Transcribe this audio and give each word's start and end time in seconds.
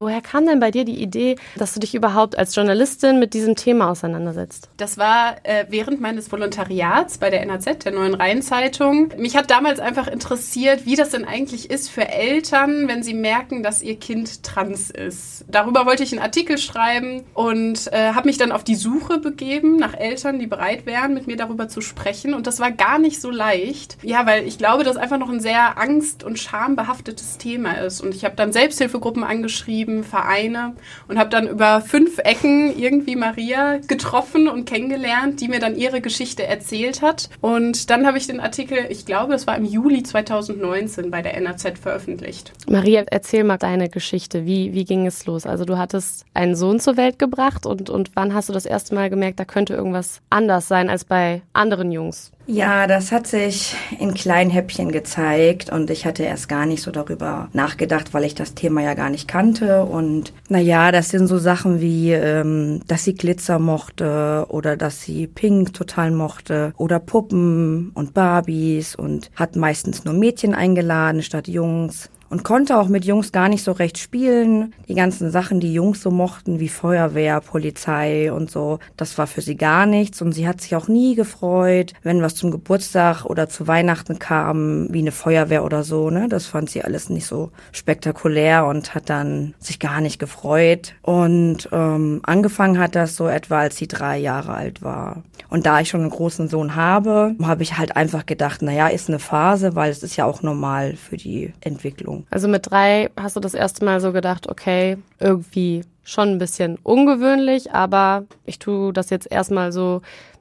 Woher 0.00 0.20
kam 0.20 0.46
denn 0.46 0.60
bei 0.60 0.70
dir 0.70 0.84
die 0.84 1.02
Idee, 1.02 1.34
dass 1.56 1.74
du 1.74 1.80
dich 1.80 1.92
überhaupt 1.92 2.38
als 2.38 2.54
Journalistin 2.54 3.18
mit 3.18 3.34
diesem 3.34 3.56
Thema 3.56 3.90
auseinandersetzt? 3.90 4.70
Das 4.76 4.96
war 4.96 5.38
äh, 5.42 5.64
während 5.70 6.00
meines 6.00 6.30
Volontariats 6.30 7.18
bei 7.18 7.30
der 7.30 7.44
NAZ, 7.44 7.82
der 7.82 7.90
Neuen 7.90 8.14
Rheinzeitung. 8.14 9.12
Mich 9.18 9.36
hat 9.36 9.50
damals 9.50 9.80
einfach 9.80 10.06
interessiert, 10.06 10.86
wie 10.86 10.94
das 10.94 11.10
denn 11.10 11.24
eigentlich 11.24 11.68
ist 11.68 11.90
für 11.90 12.06
Eltern, 12.06 12.86
wenn 12.86 13.02
sie 13.02 13.12
merken, 13.12 13.64
dass 13.64 13.82
ihr 13.82 13.96
Kind 13.96 14.44
trans 14.44 14.90
ist. 14.90 15.44
Darüber 15.48 15.84
wollte 15.84 16.04
ich 16.04 16.12
einen 16.12 16.22
Artikel 16.22 16.58
schreiben 16.58 17.24
und 17.34 17.92
äh, 17.92 18.12
habe 18.12 18.28
mich 18.28 18.38
dann 18.38 18.52
auf 18.52 18.62
die 18.62 18.76
Suche 18.76 19.18
begeben 19.18 19.78
nach 19.78 19.94
Eltern, 19.94 20.38
die 20.38 20.46
bereit 20.46 20.86
wären, 20.86 21.12
mit 21.12 21.26
mir 21.26 21.36
darüber 21.36 21.66
zu 21.66 21.80
sprechen. 21.80 22.34
Und 22.34 22.46
das 22.46 22.60
war 22.60 22.70
gar 22.70 23.00
nicht 23.00 23.20
so 23.20 23.32
leicht. 23.32 23.98
Ja, 24.04 24.26
weil 24.26 24.46
ich 24.46 24.58
glaube, 24.58 24.84
dass 24.84 24.96
einfach 24.96 25.18
noch 25.18 25.28
ein 25.28 25.40
sehr 25.40 25.76
angst- 25.76 26.22
und 26.22 26.38
schambehaftetes 26.38 27.38
Thema 27.38 27.72
ist. 27.72 28.00
Und 28.00 28.14
ich 28.14 28.24
habe 28.24 28.36
dann 28.36 28.52
Selbsthilfegruppen 28.52 29.24
angeschrieben 29.24 29.87
geschrieben, 29.88 30.04
Vereine 30.04 30.74
und 31.08 31.18
habe 31.18 31.30
dann 31.30 31.48
über 31.48 31.80
fünf 31.80 32.18
Ecken 32.18 32.78
irgendwie 32.78 33.16
Maria 33.16 33.78
getroffen 33.78 34.48
und 34.48 34.66
kennengelernt, 34.66 35.40
die 35.40 35.48
mir 35.48 35.60
dann 35.60 35.76
ihre 35.76 36.00
Geschichte 36.00 36.46
erzählt 36.46 37.02
hat. 37.02 37.28
Und 37.40 37.90
dann 37.90 38.06
habe 38.06 38.18
ich 38.18 38.26
den 38.26 38.40
Artikel, 38.40 38.78
ich 38.88 39.06
glaube, 39.06 39.34
es 39.34 39.46
war 39.46 39.56
im 39.56 39.64
Juli 39.64 40.02
2019 40.02 41.10
bei 41.10 41.22
der 41.22 41.38
NAZ 41.40 41.78
veröffentlicht. 41.80 42.52
Maria, 42.68 43.04
erzähl 43.10 43.44
mal 43.44 43.58
deine 43.58 43.88
Geschichte. 43.88 44.44
Wie, 44.44 44.72
wie 44.74 44.84
ging 44.84 45.06
es 45.06 45.26
los? 45.26 45.46
Also 45.46 45.64
du 45.64 45.78
hattest 45.78 46.24
einen 46.34 46.54
Sohn 46.54 46.80
zur 46.80 46.96
Welt 46.96 47.18
gebracht 47.18 47.66
und, 47.66 47.90
und 47.90 48.10
wann 48.14 48.34
hast 48.34 48.48
du 48.48 48.52
das 48.52 48.66
erste 48.66 48.94
Mal 48.94 49.10
gemerkt, 49.10 49.40
da 49.40 49.44
könnte 49.44 49.74
irgendwas 49.74 50.20
anders 50.30 50.68
sein 50.68 50.90
als 50.90 51.04
bei 51.04 51.42
anderen 51.52 51.92
Jungs? 51.92 52.32
Ja, 52.50 52.86
das 52.86 53.12
hat 53.12 53.26
sich 53.26 53.76
in 53.98 54.14
kleinen 54.14 54.50
Häppchen 54.50 54.90
gezeigt 54.90 55.70
und 55.70 55.90
ich 55.90 56.06
hatte 56.06 56.22
erst 56.22 56.48
gar 56.48 56.64
nicht 56.64 56.82
so 56.82 56.90
darüber 56.90 57.50
nachgedacht, 57.52 58.14
weil 58.14 58.24
ich 58.24 58.34
das 58.34 58.54
Thema 58.54 58.80
ja 58.80 58.94
gar 58.94 59.10
nicht 59.10 59.28
kannte. 59.28 59.84
Und 59.84 60.32
naja, 60.48 60.90
das 60.90 61.10
sind 61.10 61.26
so 61.26 61.36
Sachen 61.36 61.82
wie, 61.82 62.10
ähm, 62.12 62.80
dass 62.86 63.04
sie 63.04 63.12
Glitzer 63.12 63.58
mochte 63.58 64.46
oder 64.48 64.78
dass 64.78 65.02
sie 65.02 65.26
Pink 65.26 65.74
total 65.74 66.10
mochte 66.10 66.72
oder 66.78 67.00
Puppen 67.00 67.90
und 67.92 68.14
Barbies 68.14 68.94
und 68.94 69.30
hat 69.36 69.54
meistens 69.54 70.06
nur 70.06 70.14
Mädchen 70.14 70.54
eingeladen 70.54 71.22
statt 71.22 71.48
Jungs 71.48 72.08
und 72.30 72.44
konnte 72.44 72.78
auch 72.78 72.88
mit 72.88 73.04
Jungs 73.04 73.32
gar 73.32 73.48
nicht 73.48 73.64
so 73.64 73.72
recht 73.72 73.98
spielen. 73.98 74.74
Die 74.88 74.94
ganzen 74.94 75.30
Sachen, 75.30 75.60
die 75.60 75.72
Jungs 75.72 76.02
so 76.02 76.10
mochten, 76.10 76.60
wie 76.60 76.68
Feuerwehr, 76.68 77.40
Polizei 77.40 78.32
und 78.32 78.50
so, 78.50 78.78
das 78.96 79.16
war 79.18 79.26
für 79.26 79.40
sie 79.40 79.56
gar 79.56 79.86
nichts. 79.86 80.20
Und 80.22 80.32
sie 80.32 80.46
hat 80.46 80.60
sich 80.60 80.76
auch 80.76 80.88
nie 80.88 81.14
gefreut, 81.14 81.92
wenn 82.02 82.22
was 82.22 82.34
zum 82.34 82.50
Geburtstag 82.50 83.24
oder 83.24 83.48
zu 83.48 83.66
Weihnachten 83.66 84.18
kam, 84.18 84.88
wie 84.90 85.00
eine 85.00 85.12
Feuerwehr 85.12 85.64
oder 85.64 85.84
so. 85.84 86.10
Ne? 86.10 86.28
Das 86.28 86.46
fand 86.46 86.70
sie 86.70 86.82
alles 86.82 87.10
nicht 87.10 87.26
so 87.26 87.50
spektakulär 87.72 88.66
und 88.66 88.94
hat 88.94 89.08
dann 89.08 89.54
sich 89.58 89.78
gar 89.78 90.00
nicht 90.00 90.18
gefreut. 90.18 90.94
Und 91.02 91.68
ähm, 91.72 92.20
angefangen 92.24 92.78
hat 92.78 92.94
das 92.94 93.16
so 93.16 93.28
etwa, 93.28 93.60
als 93.60 93.76
sie 93.76 93.88
drei 93.88 94.18
Jahre 94.18 94.54
alt 94.54 94.82
war. 94.82 95.22
Und 95.50 95.66
da 95.66 95.80
ich 95.80 95.88
schon 95.88 96.02
einen 96.02 96.10
großen 96.10 96.48
Sohn 96.48 96.74
habe, 96.74 97.34
habe 97.42 97.62
ich 97.62 97.78
halt 97.78 97.96
einfach 97.96 98.26
gedacht, 98.26 98.60
naja, 98.62 98.88
ist 98.88 99.08
eine 99.08 99.18
Phase, 99.18 99.74
weil 99.74 99.90
es 99.90 100.02
ist 100.02 100.16
ja 100.16 100.26
auch 100.26 100.42
normal 100.42 100.96
für 100.96 101.16
die 101.16 101.52
Entwicklung. 101.60 102.17
Also 102.30 102.48
mit 102.48 102.70
drei 102.70 103.10
hast 103.16 103.36
du 103.36 103.40
das 103.40 103.54
erste 103.54 103.84
Mal 103.84 104.00
so 104.00 104.12
gedacht, 104.12 104.48
okay, 104.48 104.98
irgendwie 105.18 105.84
schon 106.08 106.30
ein 106.30 106.38
bisschen 106.38 106.78
ungewöhnlich, 106.82 107.72
aber 107.72 108.24
ich 108.46 108.58
tue 108.58 108.92
das 108.92 109.10
jetzt 109.10 109.30
erstmal 109.30 109.72
so 109.72 110.00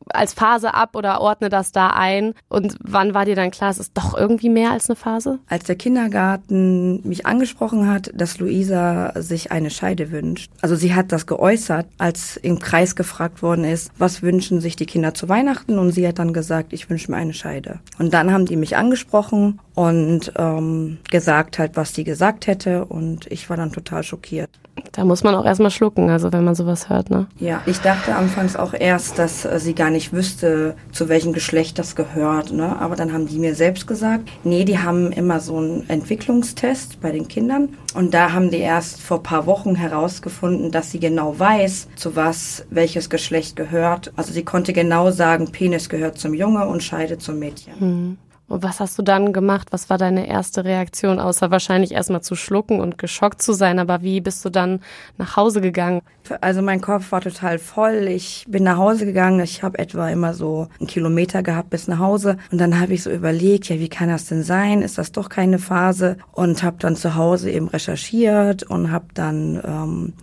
als 0.09 0.33
Phase 0.33 0.73
ab 0.73 0.95
oder 0.95 1.21
ordne 1.21 1.49
das 1.49 1.71
da 1.71 1.87
ein? 1.89 2.33
Und 2.49 2.77
wann 2.81 3.13
war 3.13 3.25
dir 3.25 3.35
dann 3.35 3.51
klar, 3.51 3.69
es 3.69 3.79
ist 3.79 3.91
doch 3.93 4.17
irgendwie 4.17 4.49
mehr 4.49 4.71
als 4.71 4.89
eine 4.89 4.95
Phase? 4.95 5.39
Als 5.47 5.65
der 5.65 5.75
Kindergarten 5.75 7.07
mich 7.07 7.25
angesprochen 7.25 7.89
hat, 7.89 8.11
dass 8.13 8.39
Luisa 8.39 9.11
sich 9.21 9.51
eine 9.51 9.69
Scheide 9.69 10.11
wünscht. 10.11 10.51
Also 10.61 10.75
sie 10.75 10.95
hat 10.95 11.11
das 11.11 11.25
geäußert, 11.25 11.87
als 11.97 12.37
im 12.37 12.59
Kreis 12.59 12.95
gefragt 12.95 13.41
worden 13.41 13.65
ist, 13.65 13.91
was 13.97 14.21
wünschen 14.21 14.61
sich 14.61 14.75
die 14.75 14.85
Kinder 14.85 15.13
zu 15.13 15.29
Weihnachten? 15.29 15.77
Und 15.77 15.91
sie 15.91 16.07
hat 16.07 16.19
dann 16.19 16.33
gesagt, 16.33 16.73
ich 16.73 16.89
wünsche 16.89 17.11
mir 17.11 17.17
eine 17.17 17.33
Scheide. 17.33 17.79
Und 17.99 18.13
dann 18.13 18.31
haben 18.31 18.45
die 18.45 18.55
mich 18.55 18.77
angesprochen 18.77 19.59
und 19.75 20.31
ähm, 20.37 20.97
gesagt 21.11 21.59
halt, 21.59 21.75
was 21.75 21.93
sie 21.93 22.03
gesagt 22.03 22.47
hätte. 22.47 22.85
Und 22.85 23.27
ich 23.27 23.49
war 23.49 23.57
dann 23.57 23.71
total 23.71 24.03
schockiert. 24.03 24.49
Da 24.91 25.05
muss 25.05 25.23
man 25.23 25.35
auch 25.35 25.45
erstmal 25.57 25.71
schlucken, 25.71 26.09
also 26.11 26.31
wenn 26.31 26.43
man 26.43 26.53
sowas 26.53 26.87
hört, 26.87 27.09
ne? 27.09 27.25
Ja, 27.39 27.61
ich 27.65 27.79
dachte 27.79 28.15
anfangs 28.15 28.55
auch 28.55 28.73
erst, 28.73 29.17
dass 29.17 29.43
äh, 29.43 29.59
sie 29.59 29.73
gar 29.73 29.89
nicht 29.89 30.13
wüsste, 30.13 30.75
zu 30.91 31.09
welchem 31.09 31.33
Geschlecht 31.33 31.79
das 31.79 31.95
gehört, 31.95 32.51
ne? 32.51 32.79
Aber 32.79 32.95
dann 32.95 33.11
haben 33.11 33.27
die 33.27 33.39
mir 33.39 33.55
selbst 33.55 33.87
gesagt, 33.87 34.29
nee, 34.43 34.65
die 34.65 34.77
haben 34.77 35.11
immer 35.11 35.39
so 35.39 35.57
einen 35.57 35.89
Entwicklungstest 35.89 37.01
bei 37.01 37.11
den 37.11 37.27
Kindern. 37.27 37.69
Und 37.95 38.13
da 38.13 38.33
haben 38.33 38.51
die 38.51 38.59
erst 38.59 39.01
vor 39.01 39.23
paar 39.23 39.47
Wochen 39.47 39.73
herausgefunden, 39.73 40.71
dass 40.71 40.91
sie 40.91 40.99
genau 40.99 41.39
weiß, 41.39 41.87
zu 41.95 42.15
was 42.15 42.65
welches 42.69 43.09
Geschlecht 43.09 43.55
gehört. 43.55 44.13
Also 44.15 44.33
sie 44.33 44.45
konnte 44.45 44.73
genau 44.73 45.09
sagen, 45.09 45.51
Penis 45.51 45.89
gehört 45.89 46.19
zum 46.19 46.35
Junge 46.35 46.67
und 46.67 46.83
Scheide 46.83 47.17
zum 47.17 47.39
Mädchen. 47.39 47.79
Hm. 47.79 48.17
Und 48.47 48.63
was 48.63 48.79
hast 48.79 48.97
du 48.97 49.01
dann 49.01 49.33
gemacht? 49.33 49.69
Was 49.71 49.89
war 49.89 49.97
deine 49.97 50.27
erste 50.27 50.63
Reaktion, 50.63 51.19
außer 51.19 51.51
wahrscheinlich 51.51 51.91
erstmal 51.91 52.21
zu 52.21 52.35
schlucken 52.35 52.79
und 52.79 52.97
geschockt 52.97 53.41
zu 53.41 53.53
sein? 53.53 53.77
Aber 53.79 54.01
wie 54.01 54.21
bist 54.21 54.43
du 54.45 54.49
dann 54.49 54.79
nach 55.17 55.35
Hause 55.35 55.59
gegangen? 55.59 56.01
Also 56.41 56.61
mein 56.61 56.81
Kopf 56.81 57.11
war 57.11 57.21
total 57.21 57.59
voll. 57.59 58.07
Ich 58.07 58.45
bin 58.47 58.63
nach 58.63 58.77
Hause 58.77 59.05
gegangen. 59.05 59.41
Ich 59.41 59.63
habe 59.63 59.79
etwa 59.79 60.09
immer 60.09 60.33
so 60.33 60.69
einen 60.79 60.87
Kilometer 60.87 61.43
gehabt 61.43 61.69
bis 61.69 61.87
nach 61.87 61.99
Hause. 61.99 62.37
Und 62.51 62.59
dann 62.59 62.79
habe 62.79 62.93
ich 62.93 63.03
so 63.03 63.11
überlegt, 63.11 63.67
ja, 63.69 63.79
wie 63.79 63.89
kann 63.89 64.09
das 64.09 64.25
denn 64.25 64.43
sein? 64.43 64.81
Ist 64.81 64.97
das 64.97 65.11
doch 65.11 65.27
keine 65.27 65.59
Phase? 65.59 66.17
Und 66.31 66.63
habe 66.63 66.77
dann 66.79 66.95
zu 66.95 67.15
Hause 67.15 67.51
eben 67.51 67.67
recherchiert 67.67 68.63
und 68.63 68.91
habe 68.91 69.07
dann 69.13 69.61
ähm, 69.65 70.13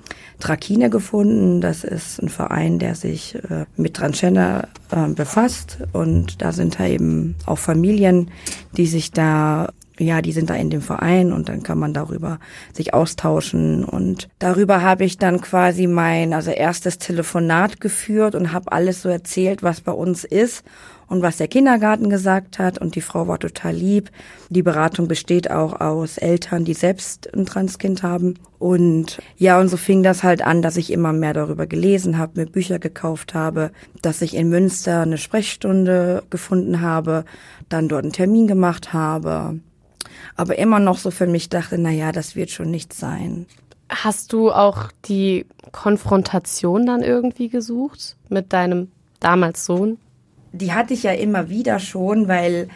Trakine 0.41 0.91
gefunden. 0.91 1.61
Das 1.61 1.85
ist 1.85 2.23
ein 2.23 2.29
Verein, 2.29 2.79
der 2.79 2.95
sich 2.95 3.37
äh, 3.37 3.67
mit 3.77 3.95
Transgender 3.95 4.69
äh, 4.91 5.09
befasst. 5.09 5.79
Und 5.93 6.43
da 6.43 6.53
sind 6.53 6.79
da 6.79 6.87
eben 6.87 7.37
auch 7.47 7.59
Familien, 7.59 8.31
die 8.77 8.87
sich 8.87 9.11
da 9.11 9.69
ja, 9.99 10.23
die 10.23 10.33
sind 10.33 10.51
da 10.51 10.55
in 10.55 10.71
dem 10.71 10.83
Verein 10.83 11.33
und 11.33 11.49
dann 11.49 11.63
kann 11.63 11.79
man 11.79 11.93
darüber 11.93 12.41
sich 12.73 12.95
austauschen 12.95 13.85
und 13.85 14.29
darüber 14.41 14.83
habe 14.83 15.05
ich 15.05 15.19
dann 15.19 15.41
quasi 15.41 15.87
mein 15.87 16.33
also 16.33 16.51
erstes 16.51 16.99
Telefonat 16.99 17.81
geführt 17.81 18.35
und 18.35 18.53
habe 18.53 18.73
alles 18.73 19.03
so 19.03 19.09
erzählt, 19.09 19.63
was 19.63 19.81
bei 19.81 19.93
uns 19.93 20.25
ist 20.25 20.65
und 21.09 21.23
was 21.23 21.37
der 21.37 21.49
Kindergarten 21.49 22.11
gesagt 22.11 22.59
hat. 22.59 22.79
Und 22.79 22.95
die 22.95 23.01
Frau 23.01 23.29
war 23.29 23.39
total 23.39 23.75
lieb. 23.75 24.11
Die 24.49 24.63
Beratung 24.63 25.09
besteht 25.09 25.51
auch 25.51 25.81
aus 25.81 26.19
Eltern, 26.19 26.65
die 26.65 26.75
selbst 26.75 27.33
ein 27.35 27.47
Transkind 27.47 28.03
haben. 28.03 28.35
Und 28.59 29.19
ja, 29.37 29.61
und 29.61 29.69
so 29.69 29.77
fing 29.77 30.03
das 30.03 30.23
halt 30.23 30.43
an, 30.43 30.63
dass 30.63 30.77
ich 30.77 30.91
immer 30.91 31.13
mehr 31.13 31.35
darüber 31.35 31.67
gelesen 31.67 32.19
habe, 32.19 32.41
mir 32.41 32.47
Bücher 32.47 32.79
gekauft 32.79 33.35
habe, 33.35 33.71
dass 34.03 34.23
ich 34.23 34.35
in 34.35 34.49
Münster 34.49 35.03
eine 35.03 35.19
Sprechstunde 35.19 36.23
gefunden 36.31 36.81
habe, 36.81 37.25
dann 37.69 37.89
dort 37.89 38.05
einen 38.05 38.13
Termin 38.13 38.47
gemacht 38.47 38.93
habe. 38.93 39.61
Aber 40.37 40.59
immer 40.59 40.81
noch 40.81 40.99
so 40.99 41.11
für 41.11 41.27
mich 41.27 41.49
dachte, 41.49 41.79
na 41.79 41.91
ja, 41.91 42.13
das 42.13 42.37
wird 42.37 42.51
schon 42.51 42.71
nichts 42.71 42.99
sein. 42.99 43.47
Hast 43.89 44.33
du 44.33 44.51
auch 44.51 44.91
die 45.05 45.47
Konfrontation 45.73 46.87
dann 46.87 47.03
irgendwie 47.03 47.49
gesucht 47.49 48.17
mit 48.29 48.53
deinem 48.53 48.91
damals 49.21 49.65
Sohn? 49.67 49.99
Die 50.55 50.73
hatte 50.73 50.95
ich 50.95 51.03
ja 51.03 51.13
immer 51.13 51.49
wieder 51.49 51.79
schon, 51.79 52.29
weil 52.29 52.69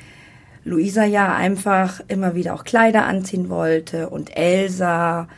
Luisa 0.64 1.04
ja 1.04 1.34
einfach 1.34 2.00
immer 2.08 2.34
wieder 2.34 2.54
auch 2.54 2.64
Kleider 2.64 3.06
anziehen 3.06 3.48
wollte 3.48 4.08
und 4.10 4.36
Elsa 4.36 5.28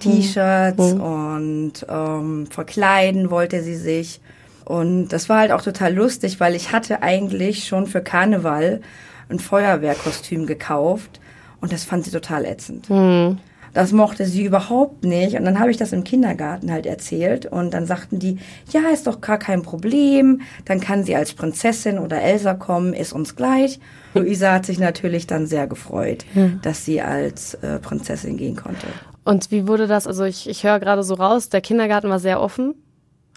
T-Shirts 0.00 0.94
mhm. 0.94 1.00
und 1.00 1.72
ähm, 1.88 2.46
verkleiden 2.46 3.30
wollte 3.30 3.62
sie 3.62 3.76
sich. 3.76 4.20
Und 4.64 5.08
das 5.08 5.28
war 5.28 5.40
halt 5.40 5.52
auch 5.52 5.62
total 5.62 5.94
lustig, 5.94 6.40
weil 6.40 6.54
ich 6.54 6.72
hatte 6.72 7.02
eigentlich 7.02 7.66
schon 7.66 7.86
für 7.86 8.00
Karneval 8.00 8.80
ein 9.28 9.38
Feuerwehrkostüm 9.38 10.46
gekauft 10.46 11.20
und 11.60 11.72
das 11.72 11.84
fand 11.84 12.04
sie 12.04 12.10
total 12.10 12.44
ätzend. 12.44 12.88
Mhm. 12.88 13.38
Das 13.74 13.92
mochte 13.92 14.24
sie 14.26 14.44
überhaupt 14.44 15.04
nicht. 15.04 15.36
Und 15.36 15.44
dann 15.44 15.58
habe 15.58 15.70
ich 15.70 15.76
das 15.76 15.92
im 15.92 16.04
Kindergarten 16.04 16.72
halt 16.72 16.86
erzählt. 16.86 17.46
Und 17.46 17.74
dann 17.74 17.86
sagten 17.86 18.18
die, 18.18 18.38
ja, 18.70 18.88
ist 18.92 19.06
doch 19.06 19.20
gar 19.20 19.38
kein 19.38 19.62
Problem. 19.62 20.42
Dann 20.64 20.80
kann 20.80 21.04
sie 21.04 21.14
als 21.16 21.34
Prinzessin 21.34 21.98
oder 21.98 22.20
Elsa 22.20 22.54
kommen, 22.54 22.92
ist 22.92 23.12
uns 23.12 23.36
gleich. 23.36 23.80
Luisa 24.14 24.52
hat 24.52 24.66
sich 24.66 24.78
natürlich 24.78 25.26
dann 25.26 25.46
sehr 25.46 25.66
gefreut, 25.66 26.24
hm. 26.32 26.60
dass 26.62 26.84
sie 26.84 27.00
als 27.00 27.54
äh, 27.54 27.78
Prinzessin 27.78 28.36
gehen 28.36 28.56
konnte. 28.56 28.86
Und 29.24 29.50
wie 29.50 29.68
wurde 29.68 29.86
das? 29.86 30.06
Also 30.06 30.24
ich, 30.24 30.48
ich 30.48 30.64
höre 30.64 30.80
gerade 30.80 31.02
so 31.02 31.14
raus, 31.14 31.50
der 31.50 31.60
Kindergarten 31.60 32.08
war 32.08 32.18
sehr 32.18 32.40
offen, 32.40 32.74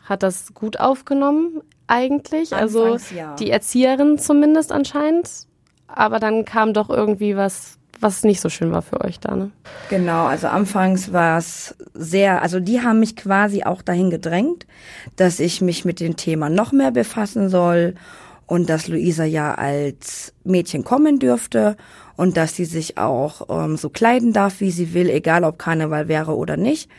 hat 0.06 0.24
das 0.24 0.54
gut 0.54 0.80
aufgenommen 0.80 1.62
eigentlich. 1.88 2.54
Also 2.56 2.84
Anfangs, 2.84 3.10
also 3.10 3.16
ja. 3.16 3.36
die 3.36 3.52
Erzieherin 3.52 4.18
zumindest 4.18 4.72
anscheinend. 4.72 5.30
Aber 5.88 6.20
dann 6.20 6.46
kam 6.46 6.74
doch 6.74 6.90
irgendwie 6.90 7.36
was 7.36 7.78
was 8.02 8.24
nicht 8.24 8.42
so 8.42 8.50
schön 8.50 8.72
war 8.72 8.82
für 8.82 9.02
euch 9.02 9.20
da, 9.20 9.36
ne? 9.36 9.52
Genau, 9.90 10.26
also 10.26 10.48
anfangs 10.48 11.14
war 11.14 11.38
es 11.38 11.76
sehr, 11.94 12.42
also 12.42 12.60
die 12.60 12.82
haben 12.82 13.00
mich 13.00 13.16
quasi 13.16 13.64
auch 13.64 13.82
dahin 13.82 14.10
gedrängt, 14.10 14.66
dass 15.16 15.40
ich 15.40 15.62
mich 15.62 15.86
mit 15.86 16.00
dem 16.00 16.16
Thema 16.16 16.50
noch 16.50 16.72
mehr 16.72 16.92
befassen 16.92 17.50
soll 17.50 17.96
und 18.48 18.70
dass 18.70 18.88
Luisa 18.88 19.24
ja 19.24 19.54
als 19.56 20.34
Mädchen 20.44 20.84
kommen 20.84 21.20
dürfte 21.20 21.78
und 22.18 22.38
dass 22.38 22.56
sie 22.56 22.66
sich 22.66 22.98
auch 22.98 23.48
ähm, 23.50 23.78
so 23.78 23.90
kleiden 23.90 24.34
darf, 24.34 24.60
wie 24.60 24.72
sie 24.72 24.94
will, 24.94 25.10
egal 25.10 25.44
ob 25.44 25.58
Karneval 25.58 26.08
wäre 26.08 26.36
oder 26.36 26.58
nicht. 26.58 26.90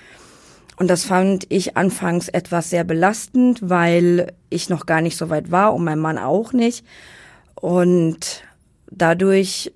Und 0.77 0.89
das 0.89 1.05
fand 1.05 1.47
ich 1.49 1.77
anfangs 1.77 2.29
etwas 2.29 2.71
sehr 2.71 2.85
belastend, 2.85 3.69
weil 3.69 4.33
ich 4.49 4.69
noch 4.69 4.87
gar 4.87 5.01
nicht 5.01 5.17
so 5.17 5.29
weit 5.31 5.51
war 5.51 5.75
und 5.75 5.85
mein 5.85 5.99
Mann 5.99 6.19
auch 6.19 6.53
nicht. 6.53 6.85
Und 7.55 8.43
dadurch 8.91 9.73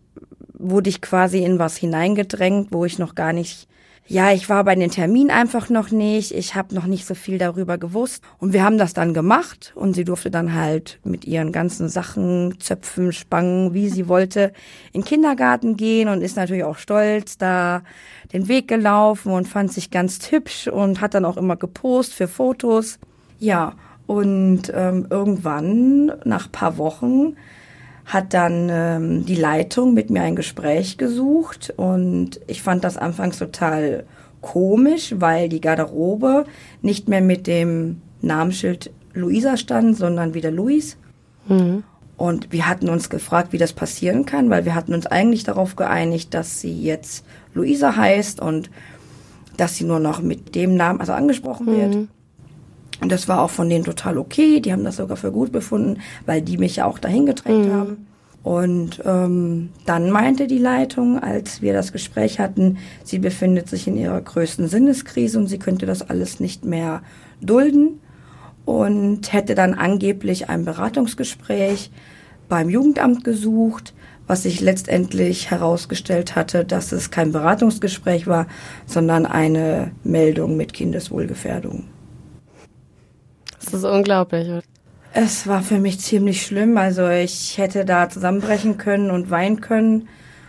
wurde 0.58 0.90
ich 0.90 1.00
quasi 1.00 1.44
in 1.44 1.58
was 1.58 1.76
hineingedrängt, 1.76 2.68
wo 2.72 2.84
ich 2.84 2.98
noch 2.98 3.14
gar 3.14 3.32
nicht 3.32 3.68
ja, 4.08 4.30
ich 4.30 4.48
war 4.48 4.62
bei 4.62 4.76
den 4.76 4.90
Terminen 4.90 5.30
einfach 5.30 5.68
noch 5.68 5.90
nicht. 5.90 6.32
Ich 6.32 6.54
habe 6.54 6.74
noch 6.76 6.86
nicht 6.86 7.06
so 7.06 7.16
viel 7.16 7.38
darüber 7.38 7.76
gewusst. 7.76 8.22
Und 8.38 8.52
wir 8.52 8.62
haben 8.62 8.78
das 8.78 8.94
dann 8.94 9.14
gemacht 9.14 9.72
und 9.74 9.94
sie 9.94 10.04
durfte 10.04 10.30
dann 10.30 10.54
halt 10.54 11.00
mit 11.02 11.24
ihren 11.24 11.50
ganzen 11.50 11.88
Sachen, 11.88 12.54
Zöpfen, 12.60 13.12
Spangen, 13.12 13.74
wie 13.74 13.88
sie 13.88 14.06
wollte, 14.06 14.52
in 14.92 15.00
den 15.00 15.04
Kindergarten 15.04 15.76
gehen 15.76 16.08
und 16.08 16.22
ist 16.22 16.36
natürlich 16.36 16.62
auch 16.62 16.78
stolz 16.78 17.36
da 17.36 17.82
den 18.32 18.46
Weg 18.46 18.68
gelaufen 18.68 19.32
und 19.32 19.48
fand 19.48 19.72
sich 19.72 19.90
ganz 19.90 20.30
hübsch 20.30 20.68
und 20.68 21.00
hat 21.00 21.14
dann 21.14 21.24
auch 21.24 21.36
immer 21.36 21.56
gepost 21.56 22.14
für 22.14 22.28
Fotos. 22.28 23.00
Ja, 23.40 23.74
und 24.06 24.72
ähm, 24.72 25.08
irgendwann, 25.10 26.12
nach 26.24 26.50
paar 26.52 26.78
Wochen, 26.78 27.34
hat 28.06 28.34
dann 28.34 28.68
ähm, 28.70 29.26
die 29.26 29.34
Leitung 29.34 29.92
mit 29.92 30.10
mir 30.10 30.22
ein 30.22 30.36
Gespräch 30.36 30.96
gesucht 30.96 31.74
und 31.76 32.40
ich 32.46 32.62
fand 32.62 32.84
das 32.84 32.96
anfangs 32.96 33.38
total 33.38 34.04
komisch, 34.40 35.14
weil 35.18 35.48
die 35.48 35.60
Garderobe 35.60 36.44
nicht 36.82 37.08
mehr 37.08 37.20
mit 37.20 37.48
dem 37.48 38.00
Namensschild 38.22 38.92
Luisa 39.12 39.56
stand, 39.56 39.96
sondern 39.96 40.34
wieder 40.34 40.52
Luis. 40.52 40.96
Mhm. 41.48 41.82
Und 42.16 42.52
wir 42.52 42.68
hatten 42.68 42.88
uns 42.88 43.10
gefragt, 43.10 43.52
wie 43.52 43.58
das 43.58 43.72
passieren 43.72 44.24
kann, 44.24 44.48
weil 44.50 44.64
wir 44.64 44.74
hatten 44.74 44.94
uns 44.94 45.06
eigentlich 45.06 45.44
darauf 45.44 45.74
geeinigt, 45.76 46.32
dass 46.32 46.60
sie 46.60 46.80
jetzt 46.80 47.26
Luisa 47.54 47.96
heißt 47.96 48.40
und 48.40 48.70
dass 49.56 49.76
sie 49.76 49.84
nur 49.84 50.00
noch 50.00 50.22
mit 50.22 50.54
dem 50.54 50.76
Namen 50.76 51.00
also 51.00 51.12
angesprochen 51.12 51.66
wird. 51.66 52.08
Und 53.00 53.12
das 53.12 53.28
war 53.28 53.42
auch 53.42 53.50
von 53.50 53.68
denen 53.68 53.84
total 53.84 54.18
okay. 54.18 54.60
Die 54.60 54.72
haben 54.72 54.84
das 54.84 54.96
sogar 54.96 55.16
für 55.16 55.32
gut 55.32 55.52
befunden, 55.52 56.00
weil 56.24 56.42
die 56.42 56.58
mich 56.58 56.76
ja 56.76 56.86
auch 56.86 56.98
dahin 56.98 57.26
gedrängt 57.26 57.66
mhm. 57.66 57.72
haben. 57.72 58.06
Und 58.42 59.02
ähm, 59.04 59.70
dann 59.86 60.08
meinte 60.10 60.46
die 60.46 60.58
Leitung, 60.58 61.18
als 61.18 61.62
wir 61.62 61.72
das 61.72 61.92
Gespräch 61.92 62.38
hatten, 62.38 62.78
sie 63.02 63.18
befindet 63.18 63.68
sich 63.68 63.88
in 63.88 63.96
ihrer 63.96 64.20
größten 64.20 64.68
Sinneskrise 64.68 65.36
und 65.38 65.48
sie 65.48 65.58
könnte 65.58 65.84
das 65.84 66.08
alles 66.08 66.38
nicht 66.38 66.64
mehr 66.64 67.02
dulden 67.40 67.98
und 68.64 69.32
hätte 69.32 69.56
dann 69.56 69.74
angeblich 69.74 70.48
ein 70.48 70.64
Beratungsgespräch 70.64 71.90
beim 72.48 72.70
Jugendamt 72.70 73.24
gesucht, 73.24 73.94
was 74.28 74.44
sich 74.44 74.60
letztendlich 74.60 75.50
herausgestellt 75.50 76.36
hatte, 76.36 76.64
dass 76.64 76.92
es 76.92 77.10
kein 77.10 77.32
Beratungsgespräch 77.32 78.28
war, 78.28 78.46
sondern 78.86 79.26
eine 79.26 79.90
Meldung 80.04 80.56
mit 80.56 80.72
Kindeswohlgefährdung. 80.72 81.84
Das 83.66 83.74
ist 83.74 83.84
unglaublich. 83.84 84.48
Es 85.12 85.46
war 85.46 85.62
für 85.62 85.78
mich 85.78 86.00
ziemlich 86.00 86.42
schlimm. 86.44 86.76
Also 86.76 87.08
ich 87.08 87.58
hätte 87.58 87.84
da 87.84 88.08
zusammenbrechen 88.08 88.76
können 88.78 89.10
und 89.10 89.30
weinen 89.30 89.60
können. 89.60 90.08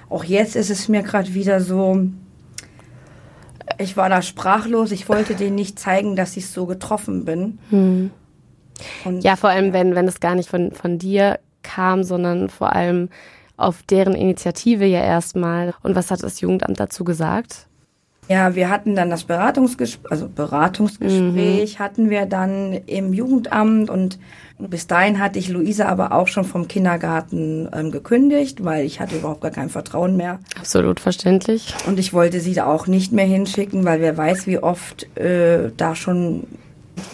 Auch 0.10 0.24
jetzt 0.24 0.56
ist 0.56 0.70
es 0.70 0.88
mir 0.88 1.04
gerade 1.04 1.34
wieder 1.34 1.62
so. 1.62 2.06
Ich 3.78 3.98
war 3.98 4.10
da 4.10 4.22
sprachlos. 4.22 4.92
Ich 4.92 5.10
wollte 5.10 5.36
denen 5.36 5.56
nicht 5.56 5.80
zeigen, 5.80 6.16
dass 6.16 6.38
ich 6.38 6.50
so 6.50 6.66
getroffen 6.66 7.26
bin. 7.26 7.60
Hm. 7.70 8.12
Und, 9.06 9.24
ja, 9.24 9.36
vor 9.36 9.50
allem, 9.50 9.74
wenn, 9.74 9.96
wenn 9.96 10.08
es 10.08 10.20
gar 10.20 10.36
nicht 10.36 10.50
von, 10.50 10.72
von 10.72 11.00
dir 11.00 11.40
kam, 11.64 12.04
sondern 12.04 12.50
vor 12.50 12.74
allem 12.74 13.10
auf 13.58 13.84
deren 13.84 14.14
Initiative 14.14 14.86
ja 14.86 15.02
erstmal. 15.02 15.74
Und 15.82 15.96
was 15.96 16.12
hat 16.12 16.24
das 16.24 16.42
Jugendamt 16.42 16.80
dazu 16.80 17.04
gesagt? 17.04 17.67
Ja, 18.30 18.56
wir 18.56 18.70
hatten 18.70 18.96
dann 18.96 19.10
das 19.10 19.24
Beratungsgespräch, 19.24 20.12
also 20.12 20.28
Beratungsgespräch 20.28 21.80
mhm. 21.80 21.84
hatten 21.84 22.10
wir 22.10 22.26
dann 22.26 22.74
im 22.74 23.14
Jugendamt 23.14 23.90
und 23.90 24.20
bis 24.60 24.88
dahin 24.88 25.20
hatte 25.20 25.38
ich 25.38 25.50
Luisa 25.50 25.86
aber 25.86 26.12
auch 26.12 26.28
schon 26.28 26.44
vom 26.44 26.68
Kindergarten 26.68 27.70
ähm, 27.72 27.92
gekündigt, 27.92 28.66
weil 28.66 28.86
ich 28.86 29.00
hatte 29.00 29.16
überhaupt 29.18 29.42
gar 29.42 29.52
kein 29.52 29.70
Vertrauen 29.70 30.18
mehr. 30.18 30.40
Absolut 30.60 31.00
verständlich. 31.00 31.74
Und 31.86 32.00
ich 32.00 32.12
wollte 32.12 32.40
sie 32.40 32.54
da 32.54 32.66
auch 32.66 32.88
nicht 32.88 33.12
mehr 33.12 33.26
hinschicken, 33.26 33.86
weil 33.86 34.02
wer 34.02 34.18
weiß, 34.18 34.48
wie 34.48 34.58
oft 34.58 35.16
äh, 35.18 35.72
da 35.78 35.96
schon 35.96 36.48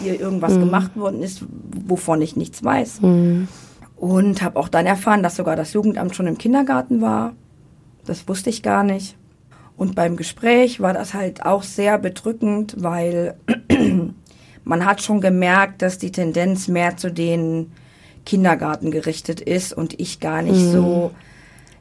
hier 0.00 0.18
irgendwas 0.18 0.54
mhm. 0.54 0.60
gemacht 0.60 0.96
worden 0.96 1.22
ist, 1.22 1.44
wovon 1.86 2.22
ich 2.22 2.34
nichts 2.34 2.64
weiß. 2.64 3.02
Mhm. 3.02 3.48
Und 3.96 4.42
habe 4.42 4.58
auch 4.58 4.68
dann 4.68 4.86
erfahren, 4.86 5.22
dass 5.22 5.36
sogar 5.36 5.54
das 5.54 5.74
Jugendamt 5.74 6.16
schon 6.16 6.26
im 6.26 6.38
Kindergarten 6.38 7.02
war. 7.02 7.34
Das 8.06 8.26
wusste 8.26 8.50
ich 8.50 8.62
gar 8.62 8.82
nicht. 8.82 9.16
Und 9.76 9.94
beim 9.94 10.16
Gespräch 10.16 10.80
war 10.80 10.92
das 10.92 11.14
halt 11.14 11.44
auch 11.44 11.62
sehr 11.62 11.98
bedrückend, 11.98 12.76
weil 12.78 13.34
man 14.64 14.84
hat 14.84 15.02
schon 15.02 15.20
gemerkt, 15.20 15.82
dass 15.82 15.98
die 15.98 16.12
Tendenz 16.12 16.68
mehr 16.68 16.96
zu 16.96 17.10
den 17.10 17.72
Kindergarten 18.24 18.90
gerichtet 18.90 19.40
ist 19.40 19.72
und 19.72 19.98
ich 20.00 20.20
gar 20.20 20.42
nicht 20.42 20.60
mhm. 20.60 20.72
so. 20.72 21.10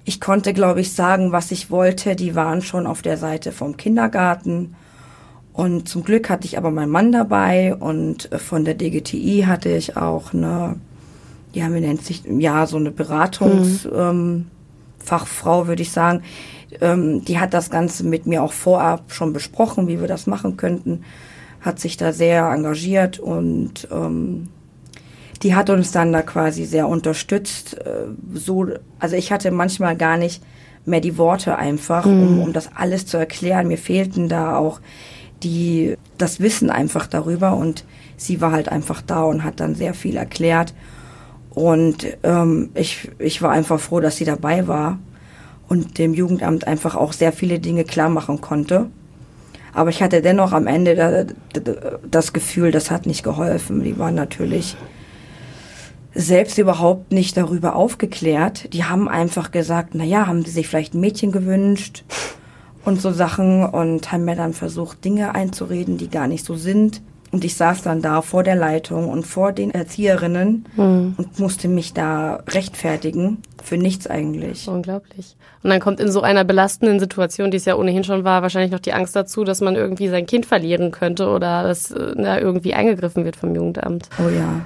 Ich 0.06 0.20
konnte, 0.20 0.54
glaube 0.54 0.82
ich, 0.82 0.92
sagen, 0.94 1.32
was 1.32 1.52
ich 1.52 1.72
wollte. 1.72 2.16
Die 2.16 2.36
waren 2.36 2.62
schon 2.62 2.88
auf 2.88 3.02
der 3.02 3.18
Seite 3.18 3.52
vom 3.52 3.78
Kindergarten. 3.78 4.76
Und 5.54 5.88
zum 5.88 6.04
Glück 6.04 6.30
hatte 6.30 6.46
ich 6.46 6.58
aber 6.58 6.72
meinen 6.72 6.92
Mann 6.92 7.12
dabei 7.12 7.76
und 7.76 8.28
von 8.38 8.66
der 8.66 8.74
DGTI 8.74 9.46
hatte 9.48 9.70
ich 9.70 9.96
auch 9.96 10.34
eine, 10.34 10.78
ja, 11.54 11.72
wie 11.72 11.80
nennt 11.80 12.04
sich, 12.04 12.24
ja, 12.26 12.66
so 12.66 12.78
eine 12.78 12.90
Beratungsfachfrau, 12.90 14.34
mhm. 14.34 14.46
ähm, 15.62 15.68
würde 15.68 15.82
ich 15.84 15.92
sagen, 15.92 16.24
ähm, 16.82 17.24
die 17.26 17.40
hat 17.40 17.54
das 17.54 17.70
Ganze 17.70 18.06
mit 18.06 18.26
mir 18.26 18.44
auch 18.44 18.54
vorab 18.54 19.12
schon 19.12 19.34
besprochen, 19.34 19.88
wie 19.88 20.00
wir 20.00 20.08
das 20.08 20.28
machen 20.28 20.58
könnten, 20.58 21.04
hat 21.62 21.80
sich 21.80 21.98
da 21.98 22.12
sehr 22.12 22.50
engagiert 22.50 23.20
und 23.20 23.88
ähm, 23.92 24.50
die 25.42 25.56
hat 25.56 25.70
uns 25.70 25.92
dann 25.92 26.14
da 26.14 26.22
quasi 26.22 26.66
sehr 26.66 26.88
unterstützt. 26.88 27.78
Äh, 27.78 28.08
so, 28.34 28.68
also 29.00 29.16
ich 29.16 29.32
hatte 29.32 29.52
manchmal 29.52 29.96
gar 29.96 30.18
nicht 30.18 30.42
mehr 30.86 31.02
die 31.02 31.18
Worte 31.18 31.58
einfach, 31.58 32.06
mhm. 32.06 32.22
um, 32.22 32.42
um 32.42 32.54
das 32.54 32.70
alles 32.76 33.06
zu 33.06 33.18
erklären. 33.18 33.68
Mir 33.68 33.78
fehlten 33.78 34.30
da 34.30 34.58
auch 34.58 34.82
die, 35.44 35.98
das 36.18 36.40
Wissen 36.40 36.70
einfach 36.70 37.08
darüber 37.08 37.56
und 37.56 37.86
sie 38.18 38.42
war 38.42 38.52
halt 38.52 38.70
einfach 38.70 39.02
da 39.02 39.24
und 39.24 39.44
hat 39.44 39.60
dann 39.60 39.76
sehr 39.76 39.94
viel 39.94 40.18
erklärt. 40.18 40.74
Und 41.50 42.08
ähm, 42.24 42.72
ich, 42.74 43.12
ich 43.20 43.42
war 43.42 43.52
einfach 43.52 43.80
froh, 43.80 44.00
dass 44.00 44.18
sie 44.18 44.26
dabei 44.26 44.68
war 44.68 44.98
und 45.68 45.98
dem 45.98 46.14
Jugendamt 46.14 46.68
einfach 46.68 46.96
auch 46.96 47.14
sehr 47.14 47.32
viele 47.32 47.60
Dinge 47.60 47.84
klar 47.84 48.10
machen 48.10 48.42
konnte. 48.42 48.88
Aber 49.74 49.90
ich 49.90 50.04
hatte 50.04 50.22
dennoch 50.22 50.52
am 50.52 50.68
Ende 50.68 51.36
das 52.10 52.34
Gefühl, 52.34 52.72
das 52.72 52.92
hat 52.92 53.08
nicht 53.08 53.24
geholfen. 53.24 53.84
Die 53.84 53.98
waren 53.98 54.16
natürlich 54.16 54.76
selbst 56.14 56.58
überhaupt 56.60 57.12
nicht 57.12 57.38
darüber 57.38 57.76
aufgeklärt. 57.76 58.72
Die 58.74 58.84
haben 58.84 59.10
einfach 59.10 59.52
gesagt, 59.52 59.92
na 59.94 60.04
ja, 60.04 60.28
haben 60.28 60.46
sie 60.46 60.52
sich 60.52 60.68
vielleicht 60.68 60.94
ein 60.94 61.00
Mädchen 61.00 61.32
gewünscht 61.32 62.04
und 62.86 63.02
so 63.02 63.12
Sachen 63.12 63.66
und 63.66 64.12
haben 64.12 64.26
mir 64.26 64.36
dann 64.36 64.54
versucht, 64.54 65.04
Dinge 65.04 65.34
einzureden, 65.34 65.98
die 65.98 66.10
gar 66.10 66.28
nicht 66.28 66.46
so 66.46 66.56
sind. 66.56 67.02
Und 67.32 67.44
ich 67.44 67.56
saß 67.56 67.82
dann 67.82 68.04
da 68.04 68.22
vor 68.22 68.44
der 68.44 68.56
Leitung 68.56 69.10
und 69.10 69.26
vor 69.26 69.54
den 69.54 69.72
Erzieherinnen 69.72 70.66
mhm. 70.76 71.16
und 71.18 71.40
musste 71.40 71.68
mich 71.68 71.94
da 71.94 72.44
rechtfertigen. 72.48 73.40
Für 73.64 73.78
nichts 73.78 74.08
eigentlich. 74.08 74.68
Unglaublich. 74.68 75.38
Und 75.64 75.70
dann 75.70 75.80
kommt 75.80 76.02
in 76.02 76.12
so 76.12 76.22
einer 76.22 76.44
belastenden 76.44 77.00
Situation, 77.00 77.50
die 77.50 77.58
es 77.58 77.66
ja 77.66 77.76
ohnehin 77.76 78.04
schon 78.04 78.26
war, 78.26 78.42
wahrscheinlich 78.42 78.72
noch 78.72 78.80
die 78.80 78.92
Angst 78.92 79.16
dazu, 79.16 79.46
dass 79.46 79.62
man 79.62 79.76
irgendwie 79.76 80.10
sein 80.10 80.26
Kind 80.26 80.46
verlieren 80.46 80.92
könnte 80.92 81.30
oder 81.30 81.64
dass 81.64 81.92
äh, 81.92 82.14
da 82.16 82.38
irgendwie 82.40 82.74
eingegriffen 82.74 83.24
wird 83.24 83.38
vom 83.38 83.56
Jugendamt. 83.56 84.10
Oh 84.20 84.30
ja. 84.30 84.62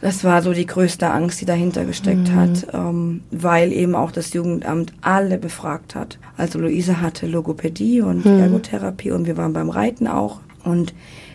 Das 0.00 0.24
war 0.24 0.40
so 0.40 0.54
die 0.54 0.64
größte 0.64 1.10
Angst, 1.10 1.42
die 1.42 1.44
dahinter 1.44 1.84
gesteckt 1.84 2.28
mhm. 2.28 2.34
hat, 2.34 2.66
ähm, 2.72 3.20
weil 3.30 3.70
eben 3.72 3.94
auch 3.94 4.10
das 4.10 4.32
Jugendamt 4.32 4.94
alle 5.02 5.36
befragt 5.36 5.94
hat. 5.94 6.18
Also 6.38 6.58
Luise 6.58 7.02
hatte 7.02 7.26
Logopädie 7.26 8.00
und 8.00 8.24
mhm. 8.24 8.40
Ergotherapie 8.40 9.10
und 9.10 9.26
wir 9.26 9.36
waren 9.36 9.52
beim 9.52 9.68
Reiten 9.68 10.08
auch. 10.08 10.40
Und 10.64 10.94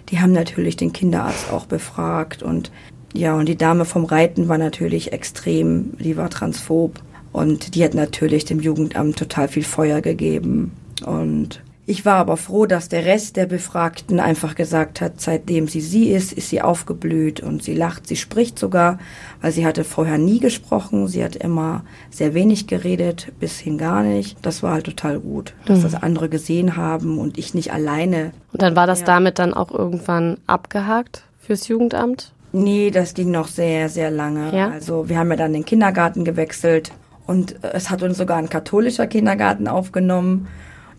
die 0.09 0.19
haben 0.19 0.31
natürlich 0.31 0.75
den 0.77 0.93
Kinderarzt 0.93 1.51
auch 1.51 1.67
befragt 1.67 2.41
und 2.41 2.71
ja, 3.15 3.35
und 3.35 3.47
die 3.47 3.57
Dame 3.57 3.85
vom 3.85 4.05
Reiten 4.05 4.47
war 4.47 4.57
natürlich 4.57 5.13
extrem, 5.13 5.97
die 5.97 6.17
war 6.17 6.29
transphob 6.29 6.99
und 7.31 7.75
die 7.75 7.83
hat 7.83 7.93
natürlich 7.93 8.45
dem 8.45 8.59
Jugendamt 8.59 9.17
total 9.17 9.47
viel 9.47 9.63
Feuer 9.63 10.01
gegeben 10.01 10.71
und 11.05 11.61
ich 11.87 12.03
war 12.03 12.15
aber 12.15 12.35
froh, 12.35 12.65
dass 12.65 12.89
der 12.89 13.05
Rest 13.05 13.35
der 13.35 13.45
Befragten 13.45 14.19
einfach 14.19 14.55
gesagt 14.55 15.01
hat, 15.01 15.21
seitdem 15.21 15.67
sie 15.67 15.81
sie 15.81 16.09
ist, 16.09 16.33
ist 16.33 16.49
sie 16.49 16.61
aufgeblüht 16.61 17.41
und 17.41 17.61
sie 17.61 17.75
lacht, 17.75 18.07
sie 18.07 18.15
spricht 18.15 18.57
sogar, 18.57 18.97
weil 19.41 19.51
sie 19.51 19.67
hatte 19.67 19.83
vorher 19.83 20.17
nie 20.17 20.39
gesprochen, 20.39 21.07
sie 21.07 21.23
hat 21.23 21.35
immer 21.35 21.83
sehr 22.09 22.33
wenig 22.33 22.65
geredet, 22.65 23.31
bis 23.39 23.59
hin 23.59 23.77
gar 23.77 24.01
nicht. 24.01 24.35
Das 24.41 24.63
war 24.63 24.73
halt 24.73 24.85
total 24.85 25.19
gut, 25.19 25.53
dass 25.67 25.79
mhm. 25.79 25.83
das 25.83 25.95
andere 25.95 26.27
gesehen 26.27 26.75
haben 26.75 27.19
und 27.19 27.37
ich 27.37 27.53
nicht 27.53 27.71
alleine. 27.71 28.31
Und 28.51 28.63
dann 28.63 28.75
war 28.75 28.87
das 28.87 29.01
ja. 29.01 29.05
damit 29.05 29.37
dann 29.37 29.53
auch 29.53 29.69
irgendwann 29.69 30.37
abgehakt 30.47 31.23
fürs 31.37 31.67
Jugendamt? 31.67 32.33
Nee, 32.55 32.91
das 32.91 33.13
ging 33.13 33.31
noch 33.31 33.47
sehr, 33.47 33.89
sehr 33.89 34.11
lange. 34.11 34.55
Ja? 34.55 34.69
Also 34.69 35.09
wir 35.09 35.17
haben 35.17 35.29
ja 35.29 35.35
dann 35.35 35.53
den 35.53 35.65
Kindergarten 35.65 36.23
gewechselt 36.23 36.91
und 37.27 37.55
es 37.63 37.89
hat 37.89 38.03
uns 38.03 38.17
sogar 38.17 38.37
ein 38.37 38.49
katholischer 38.49 39.07
Kindergarten 39.07 39.67
aufgenommen. 39.67 40.47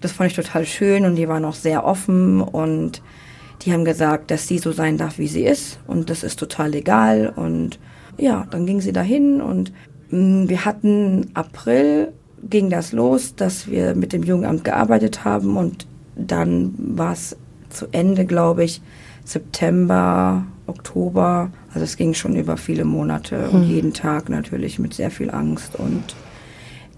Das 0.00 0.12
fand 0.12 0.30
ich 0.30 0.36
total 0.36 0.66
schön 0.66 1.04
und 1.04 1.16
die 1.16 1.28
waren 1.28 1.44
auch 1.44 1.54
sehr 1.54 1.84
offen 1.84 2.40
und 2.40 3.00
Die 3.62 3.72
haben 3.72 3.84
gesagt, 3.84 4.30
dass 4.30 4.46
sie 4.46 4.58
so 4.58 4.72
sein 4.72 4.98
darf, 4.98 5.18
wie 5.18 5.28
sie 5.28 5.44
ist 5.44 5.78
und 5.86 6.10
das 6.10 6.22
ist 6.22 6.38
total 6.38 6.74
egal 6.74 7.32
und 7.34 7.78
ja, 8.18 8.46
dann 8.50 8.66
ging 8.66 8.80
sie 8.80 8.92
dahin 8.92 9.40
und 9.40 9.72
mh, 10.10 10.44
mm, 10.44 10.48
wir 10.48 10.64
hatten 10.64 11.30
April 11.34 12.12
ging 12.42 12.70
das 12.70 12.92
los, 12.92 13.34
dass 13.34 13.68
wir 13.68 13.94
mit 13.94 14.12
dem 14.12 14.22
Jugendamt 14.22 14.64
gearbeitet 14.64 15.24
haben 15.24 15.56
und 15.56 15.86
dann 16.14 16.74
war 16.78 17.12
es 17.12 17.36
zu 17.70 17.86
Ende, 17.92 18.24
glaube 18.24 18.64
ich, 18.64 18.82
September, 19.26 20.46
Oktober. 20.66 21.50
Also 21.74 21.84
es 21.84 21.96
ging 21.96 22.14
schon 22.14 22.36
über 22.36 22.56
viele 22.56 22.84
Monate 22.84 23.50
und 23.50 23.64
hm. 23.64 23.70
jeden 23.70 23.92
Tag 23.92 24.28
natürlich 24.28 24.78
mit 24.78 24.94
sehr 24.94 25.10
viel 25.10 25.30
Angst 25.30 25.76
und 25.76 26.14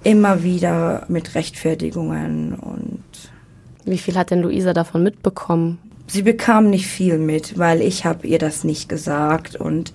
immer 0.05 0.43
wieder 0.43 1.05
mit 1.09 1.35
Rechtfertigungen 1.35 2.55
und. 2.55 3.03
Wie 3.85 3.99
viel 3.99 4.17
hat 4.17 4.31
denn 4.31 4.43
Luisa 4.43 4.75
davon 4.75 5.03
mitbekommen? 5.03 5.79
Sie 6.07 6.23
bekam 6.23 6.71
nicht 6.71 6.87
viel 6.87 7.19
mit, 7.19 7.59
weil 7.59 7.81
ich 7.83 8.05
habe 8.05 8.27
ihr 8.27 8.39
das 8.39 8.65
nicht 8.65 8.89
gesagt 8.89 9.57
und 9.57 9.93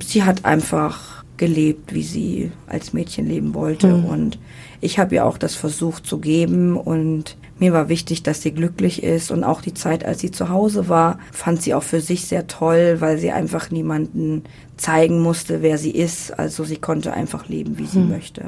sie 0.00 0.24
hat 0.24 0.44
einfach 0.44 1.24
gelebt, 1.36 1.92
wie 1.92 2.02
sie 2.02 2.52
als 2.66 2.92
Mädchen 2.92 3.26
leben 3.26 3.54
wollte 3.54 3.88
mhm. 3.88 4.04
und 4.04 4.38
ich 4.80 4.98
habe 4.98 5.16
ihr 5.16 5.24
auch 5.24 5.38
das 5.38 5.54
versucht 5.54 6.06
zu 6.06 6.18
geben 6.18 6.76
und 6.76 7.36
mir 7.58 7.72
war 7.72 7.88
wichtig, 7.88 8.22
dass 8.22 8.42
sie 8.42 8.52
glücklich 8.52 9.02
ist 9.02 9.30
und 9.30 9.44
auch 9.44 9.60
die 9.60 9.74
Zeit, 9.74 10.04
als 10.04 10.20
sie 10.20 10.30
zu 10.30 10.48
Hause 10.48 10.88
war, 10.88 11.18
fand 11.32 11.62
sie 11.62 11.74
auch 11.74 11.82
für 11.82 12.00
sich 12.00 12.26
sehr 12.26 12.46
toll, 12.46 12.96
weil 13.00 13.18
sie 13.18 13.30
einfach 13.30 13.70
niemanden 13.70 14.44
zeigen 14.76 15.20
musste, 15.20 15.62
wer 15.62 15.78
sie 15.78 15.92
ist. 15.92 16.38
Also 16.38 16.64
sie 16.64 16.76
konnte 16.76 17.12
einfach 17.12 17.48
leben, 17.48 17.78
wie 17.78 17.86
sie 17.86 18.00
hm. 18.00 18.10
möchte. 18.10 18.42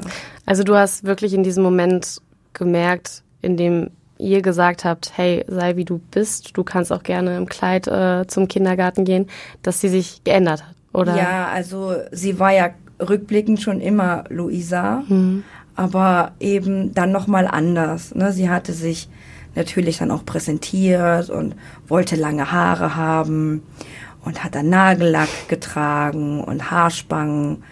Also 0.45 0.63
du 0.63 0.75
hast 0.75 1.05
wirklich 1.05 1.33
in 1.33 1.43
diesem 1.43 1.63
Moment 1.63 2.21
gemerkt, 2.53 3.23
in 3.41 3.57
dem 3.57 3.91
ihr 4.17 4.41
gesagt 4.41 4.85
habt, 4.85 5.11
hey, 5.15 5.43
sei 5.47 5.75
wie 5.75 5.85
du 5.85 5.99
bist, 6.11 6.55
du 6.55 6.63
kannst 6.63 6.91
auch 6.91 7.03
gerne 7.03 7.37
im 7.37 7.47
Kleid 7.47 7.87
äh, 7.87 8.25
zum 8.27 8.47
Kindergarten 8.47 9.05
gehen, 9.05 9.27
dass 9.61 9.81
sie 9.81 9.89
sich 9.89 10.23
geändert 10.23 10.63
hat, 10.65 10.75
oder? 10.93 11.17
Ja, 11.17 11.47
also 11.49 11.95
sie 12.11 12.39
war 12.39 12.53
ja 12.53 12.69
rückblickend 12.99 13.61
schon 13.61 13.81
immer 13.81 14.23
Luisa, 14.29 15.03
hm 15.07 15.43
aber 15.75 16.33
eben 16.39 16.93
dann 16.93 17.11
nochmal 17.11 17.47
anders. 17.47 18.15
Ne? 18.15 18.31
Sie 18.31 18.49
hatte 18.49 18.73
sich 18.73 19.09
natürlich 19.55 19.97
dann 19.97 20.11
auch 20.11 20.25
präsentiert 20.25 21.29
und 21.29 21.55
wollte 21.87 22.15
lange 22.15 22.51
Haare 22.51 22.95
haben 22.95 23.63
und 24.23 24.43
hat 24.43 24.55
dann 24.55 24.69
Nagellack 24.69 25.29
getragen 25.47 26.43
und 26.43 26.71
Haarspangen 26.71 27.63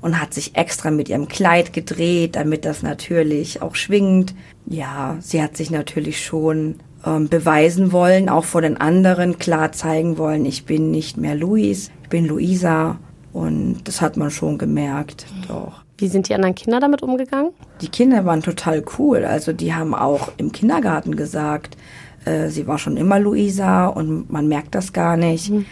und 0.00 0.20
hat 0.20 0.32
sich 0.32 0.56
extra 0.56 0.90
mit 0.90 1.08
ihrem 1.08 1.28
Kleid 1.28 1.72
gedreht, 1.72 2.36
damit 2.36 2.64
das 2.64 2.82
natürlich 2.82 3.62
auch 3.62 3.74
schwingt. 3.74 4.34
Ja, 4.66 5.16
sie 5.20 5.42
hat 5.42 5.56
sich 5.56 5.70
natürlich 5.70 6.24
schon 6.24 6.76
ähm, 7.04 7.28
beweisen 7.28 7.92
wollen, 7.92 8.28
auch 8.28 8.44
vor 8.44 8.62
den 8.62 8.76
anderen 8.76 9.38
klar 9.38 9.72
zeigen 9.72 10.18
wollen, 10.18 10.44
ich 10.44 10.64
bin 10.64 10.90
nicht 10.90 11.16
mehr 11.16 11.34
Luis, 11.34 11.90
ich 12.02 12.08
bin 12.08 12.26
Luisa 12.26 12.98
und 13.38 13.84
das 13.84 14.00
hat 14.00 14.16
man 14.16 14.32
schon 14.32 14.58
gemerkt, 14.58 15.26
doch. 15.46 15.84
Wie 15.96 16.08
sind 16.08 16.28
die 16.28 16.34
anderen 16.34 16.56
Kinder 16.56 16.80
damit 16.80 17.04
umgegangen? 17.04 17.52
Die 17.80 17.88
Kinder 17.88 18.24
waren 18.24 18.42
total 18.42 18.82
cool. 18.98 19.24
Also 19.24 19.52
die 19.52 19.72
haben 19.72 19.94
auch 19.94 20.32
im 20.38 20.50
Kindergarten 20.50 21.14
gesagt, 21.14 21.76
äh, 22.24 22.48
sie 22.48 22.66
war 22.66 22.78
schon 22.78 22.96
immer 22.96 23.20
Luisa 23.20 23.86
und 23.86 24.28
man 24.28 24.48
merkt 24.48 24.74
das 24.74 24.92
gar 24.92 25.16
nicht. 25.16 25.50
Mhm. 25.50 25.66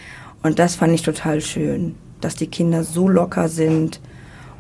Und 0.45 0.61
das 0.61 0.77
fand 0.77 0.95
ich 0.95 1.03
total 1.03 1.41
schön, 1.41 1.97
dass 2.21 2.37
die 2.37 2.47
Kinder 2.47 2.85
so 2.85 3.09
locker 3.09 3.49
sind. 3.49 4.01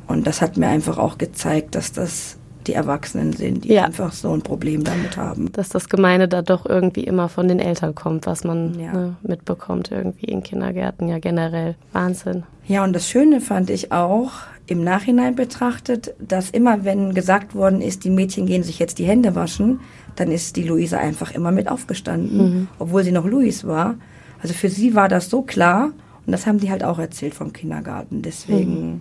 Und 0.09 0.27
das 0.27 0.43
hat 0.43 0.57
mir 0.57 0.67
einfach 0.67 0.99
auch 0.99 1.17
gezeigt, 1.17 1.77
dass 1.77 1.93
das 1.93 2.39
die 2.67 2.75
Erwachsenen 2.75 3.33
sind, 3.33 3.65
die 3.65 3.75
ja. 3.75 3.85
einfach 3.85 4.13
so 4.13 4.33
ein 4.33 4.43
Problem 4.43 4.85
damit 4.85 5.17
haben. 5.17 5.53
Dass 5.53 5.69
das 5.69 5.89
Gemeine 5.89 6.29
da 6.29 6.43
doch 6.43 6.67
irgendwie 6.67 7.05
immer 7.05 7.29
von 7.29 7.49
den 7.49 7.59
Eltern 7.59 7.95
kommt, 7.95 8.27
was 8.27 8.45
man 8.45 8.79
ja. 8.79 8.93
ne, 8.93 9.17
mitbekommt 9.23 9.91
irgendwie 9.91 10.27
in 10.27 10.43
Kindergärten, 10.43 11.09
ja 11.09 11.19
generell. 11.19 11.77
Wahnsinn. 11.93 12.45
Ja, 12.67 12.85
und 12.85 12.93
das 12.93 13.09
Schöne 13.09 13.41
fand 13.41 13.71
ich 13.71 13.93
auch, 13.93 14.33
im 14.67 14.83
Nachhinein 14.83 15.37
betrachtet, 15.37 16.15
dass 16.19 16.51
immer, 16.51 16.85
wenn 16.85 17.15
gesagt 17.15 17.55
worden 17.55 17.81
ist, 17.81 18.05
die 18.05 18.11
Mädchen 18.11 18.47
gehen 18.47 18.65
sich 18.65 18.79
jetzt 18.79 18.99
die 18.99 19.05
Hände 19.05 19.35
waschen, 19.37 19.81
dann 20.17 20.33
ist 20.33 20.57
die 20.57 20.65
Luise 20.65 20.99
einfach 20.99 21.33
immer 21.33 21.53
mit 21.53 21.69
aufgestanden, 21.69 22.39
mhm. 22.39 22.69
obwohl 22.79 23.05
sie 23.05 23.13
noch 23.13 23.27
Luis 23.27 23.65
war. 23.65 23.95
Also 24.43 24.55
für 24.55 24.69
sie 24.69 24.95
war 24.95 25.09
das 25.09 25.31
so 25.31 25.43
klar 25.43 25.93
und 26.27 26.33
das 26.33 26.47
haben 26.47 26.59
die 26.59 26.71
halt 26.71 26.83
auch 26.83 26.99
erzählt 26.99 27.35
vom 27.35 27.53
Kindergarten. 27.53 28.23
Deswegen. 28.23 28.91
Mhm. 28.91 29.01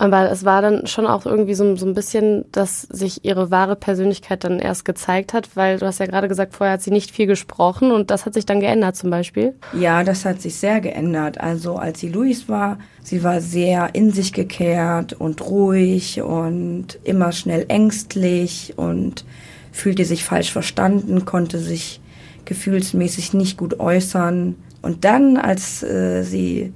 Aber 0.00 0.30
es 0.30 0.46
war 0.46 0.62
dann 0.62 0.86
schon 0.86 1.06
auch 1.06 1.26
irgendwie 1.26 1.52
so, 1.52 1.76
so 1.76 1.84
ein 1.84 1.92
bisschen, 1.92 2.46
dass 2.52 2.80
sich 2.80 3.22
ihre 3.22 3.50
wahre 3.50 3.76
Persönlichkeit 3.76 4.44
dann 4.44 4.58
erst 4.58 4.86
gezeigt 4.86 5.34
hat, 5.34 5.54
weil 5.56 5.78
du 5.78 5.84
hast 5.84 6.00
ja 6.00 6.06
gerade 6.06 6.26
gesagt, 6.26 6.54
vorher 6.54 6.72
hat 6.72 6.82
sie 6.82 6.90
nicht 6.90 7.10
viel 7.10 7.26
gesprochen 7.26 7.92
und 7.92 8.10
das 8.10 8.24
hat 8.24 8.32
sich 8.32 8.46
dann 8.46 8.60
geändert 8.60 8.96
zum 8.96 9.10
Beispiel. 9.10 9.56
Ja, 9.74 10.02
das 10.02 10.24
hat 10.24 10.40
sich 10.40 10.54
sehr 10.54 10.80
geändert. 10.80 11.38
Also 11.38 11.76
als 11.76 12.00
sie 12.00 12.08
Luis 12.08 12.48
war, 12.48 12.78
sie 13.02 13.22
war 13.22 13.42
sehr 13.42 13.94
in 13.94 14.10
sich 14.10 14.32
gekehrt 14.32 15.12
und 15.12 15.42
ruhig 15.42 16.22
und 16.22 16.98
immer 17.04 17.32
schnell 17.32 17.66
ängstlich 17.68 18.72
und 18.76 19.26
fühlte 19.70 20.06
sich 20.06 20.24
falsch 20.24 20.50
verstanden, 20.50 21.26
konnte 21.26 21.58
sich 21.58 22.00
gefühlsmäßig 22.46 23.34
nicht 23.34 23.58
gut 23.58 23.78
äußern. 23.78 24.54
Und 24.80 25.04
dann, 25.04 25.36
als 25.36 25.82
äh, 25.82 26.22
sie 26.22 26.72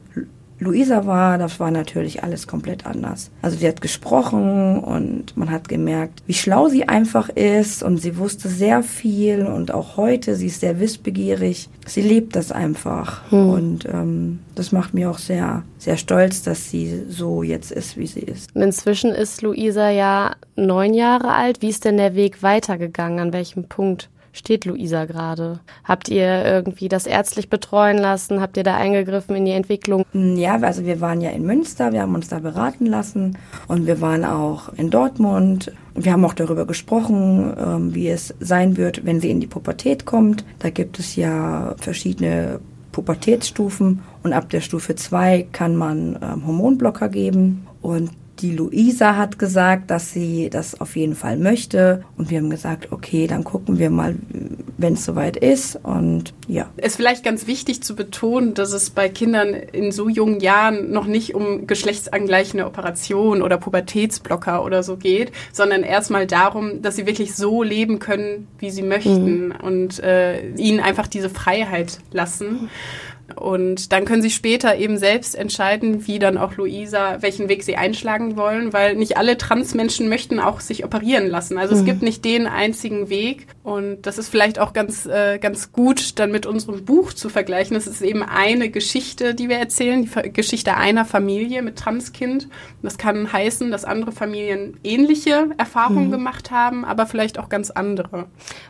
Luisa 0.58 1.06
war, 1.06 1.38
das 1.38 1.58
war 1.60 1.70
natürlich 1.70 2.22
alles 2.22 2.46
komplett 2.46 2.86
anders. 2.86 3.30
Also 3.42 3.56
sie 3.56 3.66
hat 3.66 3.80
gesprochen 3.80 4.78
und 4.78 5.36
man 5.36 5.50
hat 5.50 5.68
gemerkt, 5.68 6.22
wie 6.26 6.34
schlau 6.34 6.68
sie 6.68 6.88
einfach 6.88 7.28
ist 7.28 7.82
und 7.82 7.98
sie 7.98 8.16
wusste 8.16 8.48
sehr 8.48 8.82
viel 8.82 9.46
und 9.46 9.72
auch 9.72 9.96
heute, 9.96 10.36
sie 10.36 10.46
ist 10.46 10.60
sehr 10.60 10.80
wissbegierig. 10.80 11.68
Sie 11.86 12.02
lebt 12.02 12.36
das 12.36 12.52
einfach 12.52 13.30
hm. 13.30 13.48
und 13.48 13.84
ähm, 13.86 14.38
das 14.54 14.72
macht 14.72 14.94
mir 14.94 15.10
auch 15.10 15.18
sehr, 15.18 15.64
sehr 15.78 15.96
stolz, 15.96 16.42
dass 16.42 16.70
sie 16.70 17.02
so 17.08 17.42
jetzt 17.42 17.72
ist, 17.72 17.96
wie 17.96 18.06
sie 18.06 18.20
ist. 18.20 18.50
Inzwischen 18.54 19.10
ist 19.10 19.42
Luisa 19.42 19.90
ja 19.90 20.36
neun 20.56 20.94
Jahre 20.94 21.32
alt. 21.32 21.62
Wie 21.62 21.68
ist 21.68 21.84
denn 21.84 21.96
der 21.96 22.14
Weg 22.14 22.42
weitergegangen? 22.42 23.18
An 23.18 23.32
welchem 23.32 23.64
Punkt? 23.64 24.08
Steht 24.34 24.66
Luisa 24.66 25.06
gerade? 25.06 25.60
Habt 25.84 26.10
ihr 26.10 26.44
irgendwie 26.44 26.88
das 26.88 27.06
ärztlich 27.06 27.48
betreuen 27.48 27.96
lassen? 27.96 28.42
Habt 28.42 28.58
ihr 28.58 28.64
da 28.64 28.76
eingegriffen 28.76 29.34
in 29.36 29.46
die 29.46 29.52
Entwicklung? 29.52 30.04
Mm, 30.12 30.36
ja, 30.36 30.60
also 30.60 30.84
wir 30.84 31.00
waren 31.00 31.22
ja 31.22 31.30
in 31.30 31.46
Münster, 31.46 31.92
wir 31.92 32.02
haben 32.02 32.14
uns 32.14 32.28
da 32.28 32.40
beraten 32.40 32.84
lassen 32.84 33.38
und 33.68 33.86
wir 33.86 34.02
waren 34.02 34.24
auch 34.24 34.68
in 34.74 34.90
Dortmund. 34.90 35.72
Wir 35.94 36.12
haben 36.12 36.24
auch 36.24 36.34
darüber 36.34 36.66
gesprochen, 36.66 37.54
ähm, 37.58 37.94
wie 37.94 38.08
es 38.08 38.34
sein 38.40 38.76
wird, 38.76 39.06
wenn 39.06 39.20
sie 39.20 39.30
in 39.30 39.40
die 39.40 39.46
Pubertät 39.46 40.04
kommt. 40.04 40.44
Da 40.58 40.70
gibt 40.70 40.98
es 40.98 41.16
ja 41.16 41.74
verschiedene 41.78 42.60
Pubertätsstufen 42.90 44.02
und 44.22 44.32
ab 44.32 44.50
der 44.50 44.60
Stufe 44.60 44.96
2 44.96 45.46
kann 45.52 45.76
man 45.76 46.18
ähm, 46.20 46.46
Hormonblocker 46.46 47.08
geben. 47.08 47.66
Und 47.80 48.10
die 48.40 48.50
Luisa 48.52 49.16
hat 49.16 49.38
gesagt, 49.38 49.90
dass 49.90 50.12
sie 50.12 50.50
das 50.50 50.80
auf 50.80 50.96
jeden 50.96 51.14
Fall 51.14 51.36
möchte. 51.36 52.04
Und 52.16 52.30
wir 52.30 52.38
haben 52.38 52.50
gesagt, 52.50 52.90
okay, 52.90 53.26
dann 53.26 53.44
gucken 53.44 53.78
wir 53.78 53.90
mal, 53.90 54.16
wenn 54.76 54.94
es 54.94 55.04
soweit 55.04 55.36
ist. 55.36 55.78
Und 55.82 56.34
ja. 56.48 56.68
Es 56.76 56.88
ist 56.88 56.96
vielleicht 56.96 57.24
ganz 57.24 57.46
wichtig 57.46 57.82
zu 57.82 57.94
betonen, 57.94 58.54
dass 58.54 58.72
es 58.72 58.90
bei 58.90 59.08
Kindern 59.08 59.54
in 59.54 59.92
so 59.92 60.08
jungen 60.08 60.40
Jahren 60.40 60.90
noch 60.90 61.06
nicht 61.06 61.34
um 61.34 61.66
geschlechtsangleichende 61.66 62.66
Operation 62.66 63.42
oder 63.42 63.56
Pubertätsblocker 63.56 64.64
oder 64.64 64.82
so 64.82 64.96
geht, 64.96 65.32
sondern 65.52 65.82
erstmal 65.82 66.26
darum, 66.26 66.82
dass 66.82 66.96
sie 66.96 67.06
wirklich 67.06 67.34
so 67.34 67.62
leben 67.62 67.98
können, 67.98 68.48
wie 68.58 68.70
sie 68.70 68.82
möchten 68.82 69.48
mhm. 69.48 69.54
und 69.62 70.00
äh, 70.00 70.48
ihnen 70.56 70.80
einfach 70.80 71.06
diese 71.06 71.30
Freiheit 71.30 71.98
lassen. 72.12 72.68
Und 73.36 73.92
dann 73.92 74.04
können 74.04 74.22
sie 74.22 74.30
später 74.30 74.76
eben 74.76 74.98
selbst 74.98 75.34
entscheiden, 75.34 76.06
wie 76.06 76.18
dann 76.18 76.36
auch 76.36 76.56
Luisa, 76.56 77.22
welchen 77.22 77.48
Weg 77.48 77.62
sie 77.62 77.76
einschlagen 77.76 78.36
wollen, 78.36 78.72
weil 78.72 78.96
nicht 78.96 79.16
alle 79.16 79.38
Transmenschen 79.38 80.08
möchten 80.08 80.38
auch 80.40 80.60
sich 80.60 80.84
operieren 80.84 81.28
lassen. 81.28 81.56
Also 81.58 81.74
mhm. 81.74 81.80
es 81.80 81.86
gibt 81.86 82.02
nicht 82.02 82.24
den 82.24 82.46
einzigen 82.46 83.08
Weg. 83.08 83.46
Und 83.64 84.02
das 84.02 84.18
ist 84.18 84.28
vielleicht 84.28 84.58
auch 84.58 84.74
ganz, 84.74 85.06
äh, 85.06 85.38
ganz 85.38 85.72
gut, 85.72 86.18
dann 86.18 86.30
mit 86.30 86.44
unserem 86.44 86.84
Buch 86.84 87.14
zu 87.14 87.30
vergleichen. 87.30 87.72
Das 87.72 87.86
ist 87.86 88.02
eben 88.02 88.22
eine 88.22 88.68
Geschichte, 88.68 89.34
die 89.34 89.48
wir 89.48 89.56
erzählen, 89.56 90.02
die 90.02 90.32
Geschichte 90.34 90.76
einer 90.76 91.06
Familie 91.06 91.62
mit 91.62 91.76
Transkind. 91.76 92.50
Das 92.82 92.98
kann 92.98 93.32
heißen, 93.32 93.70
dass 93.70 93.86
andere 93.86 94.12
Familien 94.12 94.78
ähnliche 94.84 95.48
Erfahrungen 95.56 96.08
mhm. 96.08 96.12
gemacht 96.12 96.50
haben, 96.50 96.84
aber 96.84 97.06
vielleicht 97.06 97.38
auch 97.38 97.48
ganz 97.48 97.70
andere. 97.70 98.26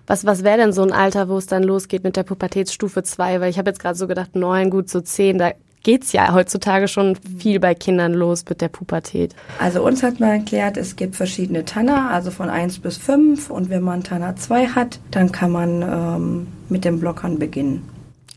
Was, 0.07 0.27
was 0.27 0.45
wäre 0.45 0.59
denn 0.59 0.73
so 0.73 0.83
ein 0.83 0.93
Alter, 0.93 1.29
wo 1.29 1.39
es 1.39 1.49
dann 1.49 1.65
losgeht 1.65 2.05
mit 2.05 2.17
der 2.17 2.23
Pubertätsstufe 2.23 3.03
2? 3.03 3.41
Weil 3.41 3.51
ich 3.51 3.59
habe 3.59 3.71
jetzt 3.71 3.81
gerade 3.81 3.99
so 3.99 4.07
gedacht, 4.07 4.37
neun, 4.37 4.71
gut 4.71 4.89
so 4.89 5.01
zehn, 5.01 5.39
da 5.39 5.51
geht's 5.85 6.13
ja 6.13 6.33
heutzutage 6.33 6.89
schon 6.89 7.17
viel 7.39 7.61
bei 7.61 7.75
Kindern 7.75 8.13
los 8.13 8.45
mit 8.49 8.61
der 8.61 8.69
Pubertät. 8.69 9.37
Also 9.61 9.85
uns 9.85 10.03
hat 10.03 10.19
man 10.19 10.31
erklärt, 10.31 10.77
es 10.77 10.97
gibt 10.97 11.15
verschiedene 11.15 11.65
Tanner, 11.65 12.11
also 12.11 12.33
von 12.33 12.51
eins 12.51 12.81
bis 12.81 12.97
fünf 12.97 13.51
und 13.51 13.71
wenn 13.71 13.83
man 13.83 14.03
Tanner 14.03 14.35
zwei 14.35 14.67
hat, 14.67 14.99
dann 15.13 15.31
kann 15.31 15.53
man 15.53 15.83
ähm, 15.83 16.47
mit 16.69 16.85
den 16.85 16.99
Blockern 16.99 17.39
beginnen. 17.39 17.89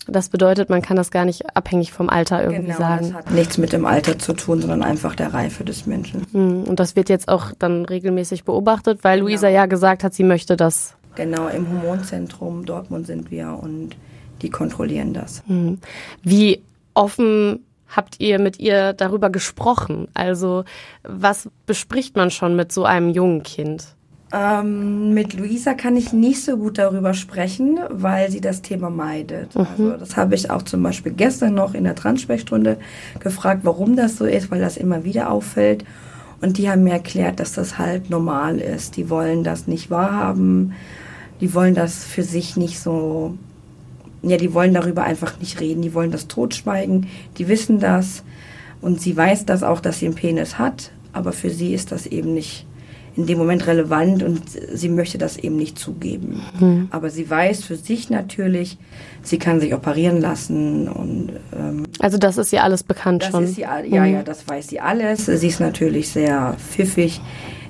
Das 0.09 0.29
bedeutet, 0.29 0.69
man 0.69 0.81
kann 0.81 0.95
das 0.95 1.11
gar 1.11 1.25
nicht 1.25 1.55
abhängig 1.55 1.91
vom 1.91 2.09
Alter 2.09 2.41
irgendwie 2.41 2.67
genau, 2.67 2.77
sagen. 2.77 3.07
Das 3.07 3.13
hat 3.13 3.31
nichts 3.31 3.57
mit 3.57 3.73
dem 3.73 3.85
Alter 3.85 4.17
zu 4.17 4.33
tun, 4.33 4.61
sondern 4.61 4.81
einfach 4.81 5.15
der 5.15 5.33
Reife 5.33 5.65
des 5.65 5.85
Menschen. 5.85 6.25
Hm, 6.31 6.63
und 6.63 6.79
das 6.79 6.95
wird 6.95 7.09
jetzt 7.09 7.27
auch 7.27 7.51
dann 7.59 7.83
regelmäßig 7.83 8.45
beobachtet, 8.45 9.03
weil 9.03 9.19
Luisa 9.19 9.47
genau. 9.47 9.59
ja 9.59 9.65
gesagt 9.65 10.05
hat, 10.05 10.13
sie 10.13 10.23
möchte 10.23 10.55
das. 10.55 10.95
Genau, 11.15 11.47
im 11.49 11.67
Hormonzentrum 11.67 12.65
Dortmund 12.65 13.05
sind 13.07 13.31
wir 13.31 13.59
und 13.61 13.97
die 14.41 14.49
kontrollieren 14.49 15.13
das. 15.13 15.43
Mhm. 15.47 15.79
Wie 16.23 16.61
offen 16.97 17.63
habt 17.87 18.19
ihr 18.19 18.39
mit 18.39 18.59
ihr 18.59 18.93
darüber 18.93 19.29
gesprochen? 19.29 20.07
Also 20.13 20.65
was 21.03 21.49
bespricht 21.65 22.15
man 22.15 22.31
schon 22.31 22.55
mit 22.55 22.71
so 22.71 22.83
einem 22.83 23.09
jungen 23.09 23.43
Kind? 23.43 23.95
Ähm, 24.33 25.13
mit 25.13 25.35
Luisa 25.35 25.73
kann 25.73 25.95
ich 25.95 26.11
nicht 26.11 26.43
so 26.43 26.57
gut 26.57 26.77
darüber 26.77 27.13
sprechen, 27.13 27.79
weil 27.89 28.29
sie 28.29 28.41
das 28.41 28.61
Thema 28.61 28.89
meidet. 28.89 29.55
Mhm. 29.55 29.61
Also 29.61 29.91
das 29.97 30.17
habe 30.17 30.35
ich 30.35 30.51
auch 30.51 30.63
zum 30.63 30.83
Beispiel 30.83 31.13
gestern 31.13 31.53
noch 31.53 31.73
in 31.73 31.85
der 31.85 31.95
Transsprechstunde 31.95 32.77
gefragt, 33.19 33.61
warum 33.63 33.95
das 33.95 34.17
so 34.17 34.25
ist, 34.25 34.51
weil 34.51 34.59
das 34.59 34.75
immer 34.75 35.05
wieder 35.05 35.31
auffällt. 35.31 35.85
Und 36.41 36.57
die 36.57 36.69
haben 36.69 36.83
mir 36.83 36.93
erklärt, 36.93 37.39
dass 37.39 37.53
das 37.53 37.77
halt 37.77 38.09
normal 38.09 38.59
ist. 38.59 38.97
Die 38.97 39.09
wollen 39.09 39.45
das 39.45 39.65
nicht 39.65 39.89
wahrhaben. 39.89 40.73
Die 41.39 41.53
wollen 41.53 41.73
das 41.73 42.03
für 42.03 42.23
sich 42.23 42.57
nicht 42.57 42.79
so, 42.79 43.37
ja, 44.21 44.37
die 44.37 44.53
wollen 44.53 44.73
darüber 44.73 45.03
einfach 45.03 45.39
nicht 45.39 45.59
reden. 45.59 45.81
Die 45.81 45.93
wollen 45.93 46.11
das 46.11 46.27
totschweigen. 46.27 47.07
Die 47.37 47.47
wissen 47.47 47.79
das. 47.79 48.23
Und 48.81 49.01
sie 49.01 49.15
weiß 49.15 49.45
das 49.45 49.63
auch, 49.63 49.79
dass 49.79 49.99
sie 49.99 50.05
einen 50.05 50.15
Penis 50.15 50.57
hat. 50.57 50.91
Aber 51.13 51.31
für 51.31 51.49
sie 51.49 51.73
ist 51.73 51.91
das 51.91 52.05
eben 52.05 52.33
nicht 52.33 52.65
in 53.17 53.25
dem 53.25 53.39
Moment 53.39 53.65
relevant 53.65 54.21
und 54.21 54.43
sie 54.73 54.89
möchte 54.89 55.17
das 55.17 55.37
eben 55.37 55.55
nicht 55.55 55.79
zugeben. 55.79 56.39
Mhm. 56.59 56.87
Aber 56.91 57.09
sie 57.09 57.27
weiß 57.27 57.63
für 57.63 57.75
sich 57.75 58.11
natürlich, 58.11 58.77
sie 59.23 59.39
kann 59.39 59.59
sich 59.59 59.73
operieren 59.73 60.21
lassen 60.21 60.87
und 60.87 61.31
ähm, 61.51 61.85
also 61.99 62.19
das 62.19 62.37
ist 62.37 62.53
ihr 62.53 62.63
alles 62.63 62.83
bekannt 62.83 63.23
das 63.23 63.31
schon. 63.31 63.45
Ist 63.45 63.55
sie, 63.55 63.61
ja, 63.61 63.81
mhm. 63.81 64.13
ja, 64.13 64.23
das 64.23 64.47
weiß 64.47 64.67
sie 64.67 64.79
alles. 64.79 65.25
Sie 65.25 65.47
ist 65.47 65.59
natürlich 65.59 66.09
sehr 66.09 66.55
pfiffig. 66.59 67.19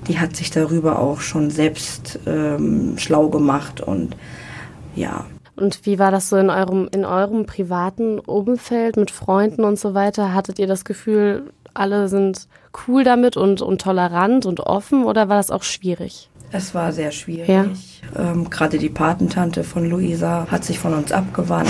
Die 0.10 0.20
hat 0.20 0.36
sich 0.36 0.52
darüber 0.52 1.00
auch 1.00 1.22
schon 1.22 1.50
selbst 1.50 2.20
ähm, 2.28 2.98
schlau 2.98 3.30
gemacht 3.30 3.80
und 3.80 4.18
ja. 4.96 5.26
Und 5.58 5.86
wie 5.86 6.00
war 6.00 6.12
das 6.12 6.30
so 6.30 6.38
in 6.38 6.50
eurem, 6.50 6.88
in 6.92 7.04
eurem 7.04 7.46
privaten 7.46 8.20
Umfeld 8.20 8.96
mit 8.96 9.12
Freunden 9.12 9.64
und 9.64 9.80
so 9.80 9.94
weiter? 9.94 10.34
Hattet 10.34 10.60
ihr 10.60 10.68
das 10.68 10.86
Gefühl, 10.86 11.52
alle 11.74 12.08
sind 12.08 12.48
cool 12.88 13.04
damit 13.04 13.38
und, 13.38 13.62
und 13.62 13.82
tolerant 13.82 14.46
und 14.46 14.60
offen 14.60 15.04
oder 15.04 15.30
war 15.30 15.38
das 15.38 15.52
auch 15.52 15.64
schwierig? 15.64 16.30
Es 16.52 16.74
war 16.74 16.94
sehr 16.94 17.12
schwierig. 17.12 17.48
Ja. 17.48 17.66
Ähm, 18.32 18.50
Gerade 18.50 18.78
die 18.78 18.90
Patentante 18.90 19.64
von 19.64 19.90
Luisa 19.90 20.48
hat 20.50 20.64
sich 20.64 20.80
von 20.80 20.94
uns 20.94 21.12
abgewandt 21.12 21.70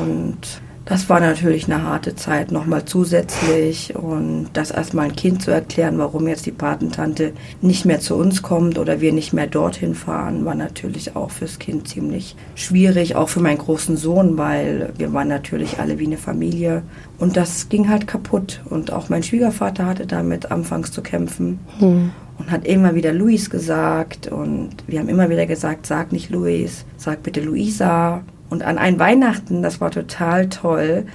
und 0.00 0.60
das 0.88 1.10
war 1.10 1.20
natürlich 1.20 1.66
eine 1.66 1.82
harte 1.82 2.16
Zeit 2.16 2.50
nochmal 2.50 2.86
zusätzlich 2.86 3.94
und 3.94 4.48
das 4.54 4.70
erstmal 4.70 5.04
ein 5.04 5.16
Kind 5.16 5.42
zu 5.42 5.50
erklären, 5.50 5.98
warum 5.98 6.26
jetzt 6.26 6.46
die 6.46 6.50
Patentante 6.50 7.34
nicht 7.60 7.84
mehr 7.84 8.00
zu 8.00 8.16
uns 8.16 8.40
kommt 8.40 8.78
oder 8.78 9.02
wir 9.02 9.12
nicht 9.12 9.34
mehr 9.34 9.46
dorthin 9.46 9.94
fahren, 9.94 10.46
war 10.46 10.54
natürlich 10.54 11.14
auch 11.14 11.30
fürs 11.30 11.58
Kind 11.58 11.88
ziemlich 11.88 12.36
schwierig, 12.54 13.16
auch 13.16 13.28
für 13.28 13.40
meinen 13.40 13.58
großen 13.58 13.98
Sohn, 13.98 14.38
weil 14.38 14.94
wir 14.96 15.12
waren 15.12 15.28
natürlich 15.28 15.78
alle 15.78 15.98
wie 15.98 16.06
eine 16.06 16.16
Familie 16.16 16.82
und 17.18 17.36
das 17.36 17.68
ging 17.68 17.90
halt 17.90 18.06
kaputt 18.06 18.62
und 18.70 18.90
auch 18.90 19.10
mein 19.10 19.22
Schwiegervater 19.22 19.84
hatte 19.84 20.06
damit 20.06 20.50
anfangs 20.50 20.90
zu 20.90 21.02
kämpfen. 21.02 21.60
Hm 21.80 22.12
und 22.38 22.52
hat 22.52 22.64
immer 22.66 22.94
wieder 22.94 23.12
Luis 23.12 23.50
gesagt 23.50 24.28
und 24.28 24.70
wir 24.86 25.00
haben 25.00 25.08
immer 25.08 25.28
wieder 25.28 25.44
gesagt, 25.44 25.86
sag 25.86 26.12
nicht 26.12 26.30
Luis, 26.30 26.84
sag 26.96 27.24
bitte 27.24 27.40
Luisa. 27.40 28.22
Und 28.50 28.62
an 28.62 28.78
ein 28.78 28.98
Weihnachten, 28.98 29.62
das 29.62 29.80
war 29.80 29.90
total 29.90 30.48
toll, 30.48 31.06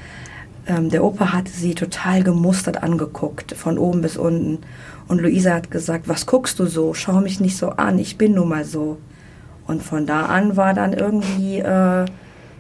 ähm, 0.66 0.90
der 0.90 1.04
Opa 1.04 1.34
hatte 1.34 1.52
sie 1.52 1.75
total 1.75 2.24
gemustert 2.24 2.84
angeguckt, 2.84 3.54
von 3.54 3.78
oben 3.78 4.02
bis 4.02 4.18
unten. 4.18 4.60
Und 5.08 5.22
Luisa 5.22 5.54
hat 5.54 5.72
gesagt, 5.72 6.08
was 6.08 6.25
guckst 6.25 6.60
du 6.60 6.66
so? 6.66 6.94
Schau 6.94 7.20
mich 7.20 7.40
nicht 7.40 7.58
so 7.58 7.70
an, 7.72 8.00
ich 8.00 8.18
bin 8.18 8.34
nun 8.34 8.50
mal 8.50 8.63
so. 8.63 8.98
Und 9.68 9.84
von 9.84 10.06
da 10.06 10.25
an 10.28 10.56
war 10.56 10.74
dann 10.74 10.94
irgendwie 10.94 11.60
äh, 11.60 12.06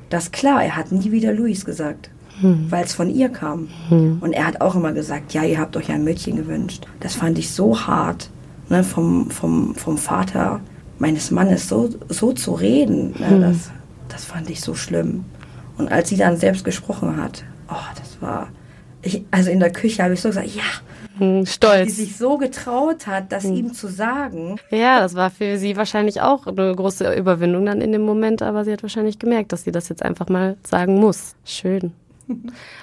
das 0.09 0.31
klar, 0.31 0.63
er 0.63 0.75
hat 0.75 0.91
nie 0.91 1.11
wieder 1.11 1.33
Luis 1.33 1.65
gesagt, 1.65 2.09
hm. 2.39 2.67
weil 2.69 2.83
es 2.83 2.93
von 2.93 3.09
ihr 3.09 3.29
kam. 3.29 3.69
Hm. 3.89 4.17
Und 4.21 4.33
er 4.33 4.47
hat 4.47 4.61
auch 4.61 4.75
immer 4.75 4.91
gesagt, 4.91 5.33
ja, 5.33 5.43
ihr 5.43 5.59
habt 5.59 5.75
euch 5.77 5.89
ein 5.91 6.03
Mädchen 6.03 6.35
gewünscht. 6.35 6.85
Das 6.99 7.15
fand 7.15 7.39
ich 7.39 7.51
so 7.51 7.79
hart, 7.87 8.29
ne, 8.69 8.83
vom, 8.83 9.29
vom, 9.29 9.75
vom 9.75 9.97
Vater 9.97 10.59
meines 10.99 11.31
Mannes 11.31 11.67
so, 11.67 11.89
so 12.09 12.33
zu 12.33 12.53
reden. 12.53 13.15
Ne, 13.19 13.29
hm. 13.29 13.41
das, 13.41 13.71
das 14.13 14.25
fand 14.25 14.49
ich 14.49 14.61
so 14.61 14.75
schlimm. 14.75 15.25
Und 15.77 15.91
als 15.91 16.09
sie 16.09 16.17
dann 16.17 16.37
selbst 16.37 16.63
gesprochen 16.63 17.17
hat, 17.17 17.43
oh, 17.69 17.95
das 17.97 18.21
war, 18.21 18.49
ich, 19.01 19.25
also 19.31 19.49
in 19.49 19.59
der 19.59 19.71
Küche 19.71 20.03
habe 20.03 20.13
ich 20.13 20.21
so 20.21 20.29
gesagt, 20.29 20.55
ja, 20.55 20.63
hm, 21.17 21.45
Stolz. 21.45 21.87
Die 21.87 22.05
sich 22.05 22.17
so 22.17 22.37
getraut 22.37 23.07
hat, 23.07 23.31
das 23.31 23.43
hm. 23.43 23.55
ihm 23.55 23.73
zu 23.73 23.87
sagen. 23.87 24.59
Ja, 24.69 24.99
das 24.99 25.15
war 25.15 25.29
für 25.29 25.57
sie 25.57 25.75
wahrscheinlich 25.75 26.21
auch 26.21 26.47
eine 26.47 26.75
große 26.75 27.13
Überwindung 27.15 27.65
dann 27.65 27.81
in 27.81 27.91
dem 27.91 28.03
Moment, 28.03 28.41
aber 28.41 28.63
sie 28.65 28.71
hat 28.71 28.83
wahrscheinlich 28.83 29.19
gemerkt, 29.19 29.51
dass 29.51 29.63
sie 29.63 29.71
das 29.71 29.89
jetzt 29.89 30.03
einfach 30.03 30.29
mal 30.29 30.57
sagen 30.63 30.95
muss. 30.95 31.35
Schön. 31.43 31.91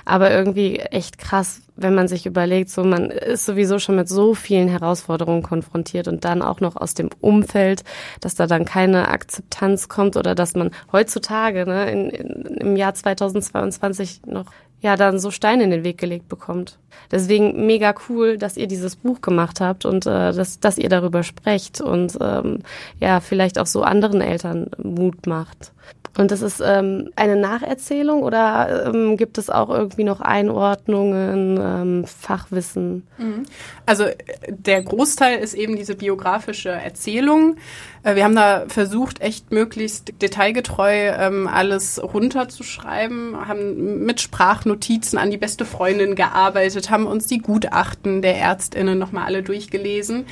Aber 0.04 0.30
irgendwie 0.30 0.78
echt 0.78 1.18
krass, 1.18 1.62
wenn 1.76 1.94
man 1.94 2.08
sich 2.08 2.26
überlegt, 2.26 2.70
so 2.70 2.84
man 2.84 3.10
ist 3.10 3.46
sowieso 3.46 3.78
schon 3.78 3.96
mit 3.96 4.08
so 4.08 4.34
vielen 4.34 4.68
Herausforderungen 4.68 5.42
konfrontiert 5.42 6.08
und 6.08 6.24
dann 6.24 6.42
auch 6.42 6.60
noch 6.60 6.76
aus 6.76 6.94
dem 6.94 7.10
Umfeld, 7.20 7.84
dass 8.20 8.34
da 8.34 8.46
dann 8.46 8.64
keine 8.64 9.08
Akzeptanz 9.08 9.88
kommt 9.88 10.16
oder 10.16 10.34
dass 10.34 10.54
man 10.54 10.70
heutzutage 10.92 11.66
ne, 11.66 11.90
in, 11.90 12.10
in, 12.10 12.56
im 12.56 12.76
Jahr 12.76 12.94
2022 12.94 14.22
noch 14.26 14.46
ja 14.80 14.96
dann 14.96 15.18
so 15.18 15.30
Steine 15.30 15.64
in 15.64 15.70
den 15.70 15.84
Weg 15.84 15.98
gelegt 15.98 16.28
bekommt. 16.28 16.78
Deswegen 17.10 17.66
mega 17.66 17.94
cool, 18.08 18.38
dass 18.38 18.56
ihr 18.56 18.66
dieses 18.66 18.96
Buch 18.96 19.20
gemacht 19.20 19.60
habt 19.60 19.84
und 19.84 20.06
äh, 20.06 20.32
dass, 20.32 20.60
dass 20.60 20.78
ihr 20.78 20.88
darüber 20.88 21.22
sprecht 21.22 21.80
und 21.80 22.16
ähm, 22.20 22.60
ja 22.98 23.20
vielleicht 23.20 23.58
auch 23.58 23.66
so 23.66 23.82
anderen 23.82 24.20
Eltern 24.20 24.70
Mut 24.78 25.26
macht. 25.26 25.72
Und 26.18 26.32
das 26.32 26.42
ist 26.42 26.60
ähm, 26.64 27.10
eine 27.14 27.36
Nacherzählung 27.36 28.22
oder 28.22 28.86
ähm, 28.92 29.16
gibt 29.16 29.38
es 29.38 29.48
auch 29.48 29.70
irgendwie 29.70 30.02
noch 30.02 30.20
Einordnungen, 30.20 31.58
ähm, 31.60 32.04
Fachwissen? 32.04 33.06
Mhm. 33.16 33.44
Also 33.86 34.04
äh, 34.04 34.16
der 34.48 34.82
Großteil 34.82 35.38
ist 35.38 35.54
eben 35.54 35.76
diese 35.76 35.94
biografische 35.94 36.70
Erzählung. 36.70 37.56
Äh, 38.02 38.16
wir 38.16 38.24
haben 38.24 38.34
da 38.34 38.64
versucht, 38.66 39.20
echt 39.20 39.52
möglichst 39.52 40.20
detailgetreu 40.20 40.92
ähm, 40.92 41.46
alles 41.46 42.02
runterzuschreiben, 42.02 43.46
haben 43.46 44.04
mit 44.04 44.20
Sprachnotizen 44.20 45.16
an 45.16 45.30
die 45.30 45.38
beste 45.38 45.64
Freundin 45.64 46.16
gearbeitet, 46.16 46.90
haben 46.90 47.06
uns 47.06 47.28
die 47.28 47.38
Gutachten 47.38 48.20
der 48.20 48.36
Ärztinnen 48.36 48.98
nochmal 48.98 49.26
alle 49.26 49.44
durchgelesen. 49.44 50.26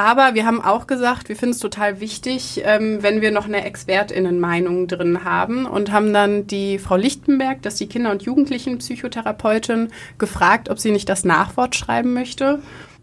Aber 0.00 0.34
wir 0.34 0.46
haben 0.46 0.62
auch 0.62 0.86
gesagt, 0.86 1.28
wir 1.28 1.36
finden 1.36 1.52
es 1.52 1.58
total 1.58 2.00
wichtig, 2.00 2.62
ähm, 2.64 3.02
wenn 3.02 3.20
wir 3.20 3.30
noch 3.30 3.44
eine 3.44 3.66
Expertinnenmeinung 3.66 4.86
drin 4.86 5.24
haben 5.24 5.66
und 5.66 5.92
haben 5.92 6.14
dann 6.14 6.46
die 6.46 6.78
Frau 6.78 6.96
Lichtenberg, 6.96 7.60
das 7.60 7.74
ist 7.74 7.80
die 7.80 7.86
Kinder- 7.86 8.10
und 8.10 8.22
Jugendlichenpsychotherapeutin, 8.22 9.90
gefragt, 10.16 10.70
ob 10.70 10.78
sie 10.78 10.90
nicht 10.90 11.10
das 11.10 11.26
Nachwort 11.26 11.76
schreiben 11.76 12.14
möchte. 12.14 12.60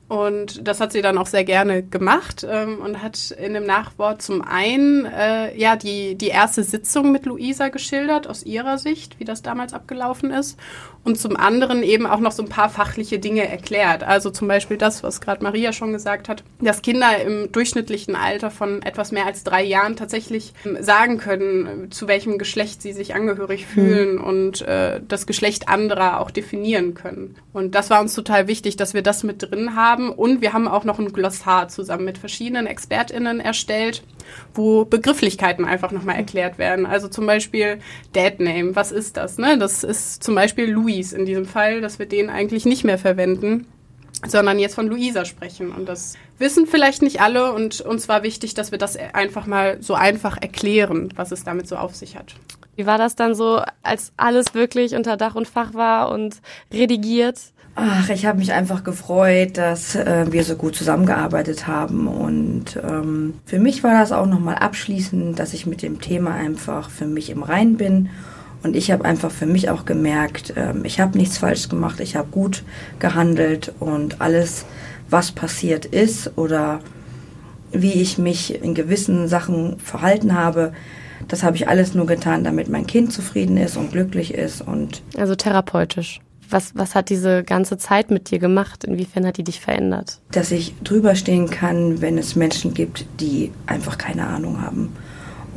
Und 0.07 0.65
das 0.65 0.79
hat 0.79 0.93
sie 0.93 1.01
dann 1.01 1.17
auch 1.17 1.27
sehr 1.27 1.43
gerne 1.43 1.83
gemacht 1.83 2.47
ähm, 2.49 2.79
und 2.79 3.03
hat 3.03 3.31
in 3.31 3.53
dem 3.53 3.65
Nachwort 3.65 4.21
zum 4.21 4.41
einen 4.41 5.05
äh, 5.05 5.57
ja 5.57 5.75
die, 5.75 6.15
die 6.15 6.29
erste 6.29 6.63
Sitzung 6.63 7.11
mit 7.11 7.25
Luisa 7.25 7.67
geschildert, 7.67 8.27
aus 8.27 8.43
ihrer 8.43 8.77
Sicht, 8.77 9.19
wie 9.19 9.25
das 9.25 9.41
damals 9.41 9.73
abgelaufen 9.73 10.31
ist 10.31 10.57
und 11.07 11.17
zum 11.17 11.37
anderen 11.37 11.83
eben 11.83 12.05
auch 12.05 12.19
noch 12.19 12.33
so 12.33 12.43
ein 12.43 12.49
paar 12.49 12.69
fachliche 12.69 13.17
Dinge 13.17 13.47
erklärt. 13.47 14.03
Also 14.03 14.29
zum 14.29 14.47
Beispiel 14.49 14.77
das, 14.77 15.03
was 15.03 15.21
gerade 15.21 15.41
Maria 15.41 15.71
schon 15.71 15.93
gesagt 15.93 16.27
hat, 16.27 16.43
dass 16.59 16.81
Kinder 16.81 17.21
im 17.21 17.51
durchschnittlichen 17.51 18.15
Alter 18.15 18.51
von 18.51 18.81
etwas 18.81 19.13
mehr 19.13 19.25
als 19.25 19.43
drei 19.43 19.63
Jahren 19.63 19.95
tatsächlich 19.95 20.53
ähm, 20.65 20.77
sagen 20.81 21.17
können, 21.17 21.91
zu 21.91 22.09
welchem 22.09 22.37
Geschlecht 22.37 22.81
sie 22.81 22.91
sich 22.91 23.15
angehörig 23.15 23.61
hm. 23.61 23.67
fühlen 23.67 24.15
mhm. 24.15 24.23
und 24.23 24.61
äh, 24.63 24.99
das 25.07 25.25
Geschlecht 25.27 25.69
anderer 25.69 26.19
auch 26.19 26.29
definieren 26.29 26.93
können. 26.93 27.35
Und 27.53 27.73
das 27.73 27.89
war 27.89 28.01
uns 28.01 28.13
total 28.13 28.47
wichtig, 28.47 28.75
dass 28.75 28.93
wir 28.93 29.01
das 29.01 29.23
mit 29.23 29.41
drin 29.41 29.75
haben. 29.75 29.96
Und 30.05 30.41
wir 30.41 30.53
haben 30.53 30.67
auch 30.67 30.83
noch 30.83 30.99
ein 30.99 31.11
Glossar 31.11 31.67
zusammen 31.67 32.05
mit 32.05 32.17
verschiedenen 32.17 32.67
ExpertInnen 32.67 33.39
erstellt, 33.39 34.03
wo 34.53 34.85
Begrifflichkeiten 34.85 35.65
einfach 35.65 35.91
nochmal 35.91 36.15
erklärt 36.15 36.57
werden. 36.57 36.85
Also 36.85 37.07
zum 37.07 37.25
Beispiel 37.25 37.79
Dead 38.15 38.39
Name, 38.39 38.75
was 38.75 38.91
ist 38.91 39.17
das? 39.17 39.37
Ne? 39.37 39.57
Das 39.57 39.83
ist 39.83 40.23
zum 40.23 40.35
Beispiel 40.35 40.69
Louis 40.69 41.13
in 41.13 41.25
diesem 41.25 41.45
Fall, 41.45 41.81
dass 41.81 41.99
wir 41.99 42.05
den 42.05 42.29
eigentlich 42.29 42.65
nicht 42.65 42.83
mehr 42.83 42.97
verwenden, 42.97 43.67
sondern 44.25 44.59
jetzt 44.59 44.75
von 44.75 44.87
Luisa 44.87 45.25
sprechen. 45.25 45.71
Und 45.71 45.87
das 45.87 46.15
wissen 46.37 46.67
vielleicht 46.67 47.01
nicht 47.01 47.21
alle 47.21 47.53
und 47.53 47.81
uns 47.81 48.07
war 48.09 48.23
wichtig, 48.23 48.53
dass 48.53 48.71
wir 48.71 48.77
das 48.77 48.97
einfach 48.97 49.45
mal 49.45 49.81
so 49.81 49.93
einfach 49.93 50.37
erklären, 50.37 51.09
was 51.15 51.31
es 51.31 51.43
damit 51.43 51.67
so 51.67 51.75
auf 51.75 51.95
sich 51.95 52.15
hat. 52.15 52.35
Wie 52.75 52.85
war 52.85 52.99
das 52.99 53.15
dann 53.15 53.33
so, 53.33 53.61
als 53.81 54.13
alles 54.17 54.53
wirklich 54.53 54.95
unter 54.95 55.17
Dach 55.17 55.33
und 55.33 55.47
Fach 55.47 55.73
war 55.73 56.11
und 56.11 56.41
redigiert? 56.71 57.39
Ach, 57.79 58.09
ich 58.09 58.25
habe 58.25 58.39
mich 58.39 58.53
einfach 58.53 58.83
gefreut, 58.83 59.57
dass 59.59 59.95
äh, 59.95 60.25
wir 60.31 60.43
so 60.43 60.55
gut 60.55 60.75
zusammengearbeitet 60.75 61.67
haben. 61.67 62.07
Und 62.07 62.75
ähm, 62.83 63.35
für 63.45 63.59
mich 63.59 63.83
war 63.83 63.93
das 63.93 64.11
auch 64.11 64.25
nochmal 64.25 64.55
abschließend, 64.55 65.37
dass 65.37 65.53
ich 65.53 65.67
mit 65.67 65.83
dem 65.83 66.01
Thema 66.01 66.33
einfach 66.33 66.89
für 66.89 67.05
mich 67.05 67.29
im 67.29 67.43
Rein 67.43 67.77
bin 67.77 68.09
und 68.63 68.75
ich 68.75 68.91
habe 68.91 69.05
einfach 69.05 69.31
für 69.31 69.45
mich 69.45 69.69
auch 69.69 69.85
gemerkt, 69.85 70.53
ähm, 70.55 70.83
ich 70.85 70.99
habe 70.99 71.17
nichts 71.17 71.37
falsch 71.37 71.69
gemacht, 71.69 71.99
ich 71.99 72.15
habe 72.15 72.29
gut 72.29 72.63
gehandelt 72.99 73.71
und 73.79 74.21
alles, 74.21 74.65
was 75.09 75.31
passiert 75.31 75.85
ist 75.85 76.37
oder 76.37 76.79
wie 77.71 77.93
ich 77.93 78.17
mich 78.17 78.61
in 78.61 78.73
gewissen 78.73 79.27
Sachen 79.27 79.79
verhalten 79.79 80.33
habe, 80.33 80.73
das 81.27 81.43
habe 81.43 81.55
ich 81.55 81.67
alles 81.67 81.93
nur 81.93 82.05
getan, 82.05 82.43
damit 82.43 82.69
mein 82.69 82.87
Kind 82.87 83.13
zufrieden 83.13 83.57
ist 83.57 83.77
und 83.77 83.91
glücklich 83.91 84.33
ist 84.33 84.61
und 84.61 85.01
also 85.17 85.35
therapeutisch. 85.35 86.21
Was, 86.49 86.71
was 86.75 86.95
hat 86.95 87.09
diese 87.09 87.43
ganze 87.43 87.77
Zeit 87.77 88.09
mit 88.11 88.31
dir 88.31 88.39
gemacht? 88.39 88.83
Inwiefern 88.83 89.25
hat 89.25 89.37
die 89.37 89.43
dich 89.43 89.59
verändert? 89.59 90.19
Dass 90.31 90.51
ich 90.51 90.73
drüber 90.83 91.15
stehen 91.15 91.49
kann, 91.49 92.01
wenn 92.01 92.17
es 92.17 92.35
Menschen 92.35 92.73
gibt, 92.73 93.05
die 93.19 93.51
einfach 93.65 93.97
keine 93.97 94.27
Ahnung 94.27 94.61
haben 94.61 94.93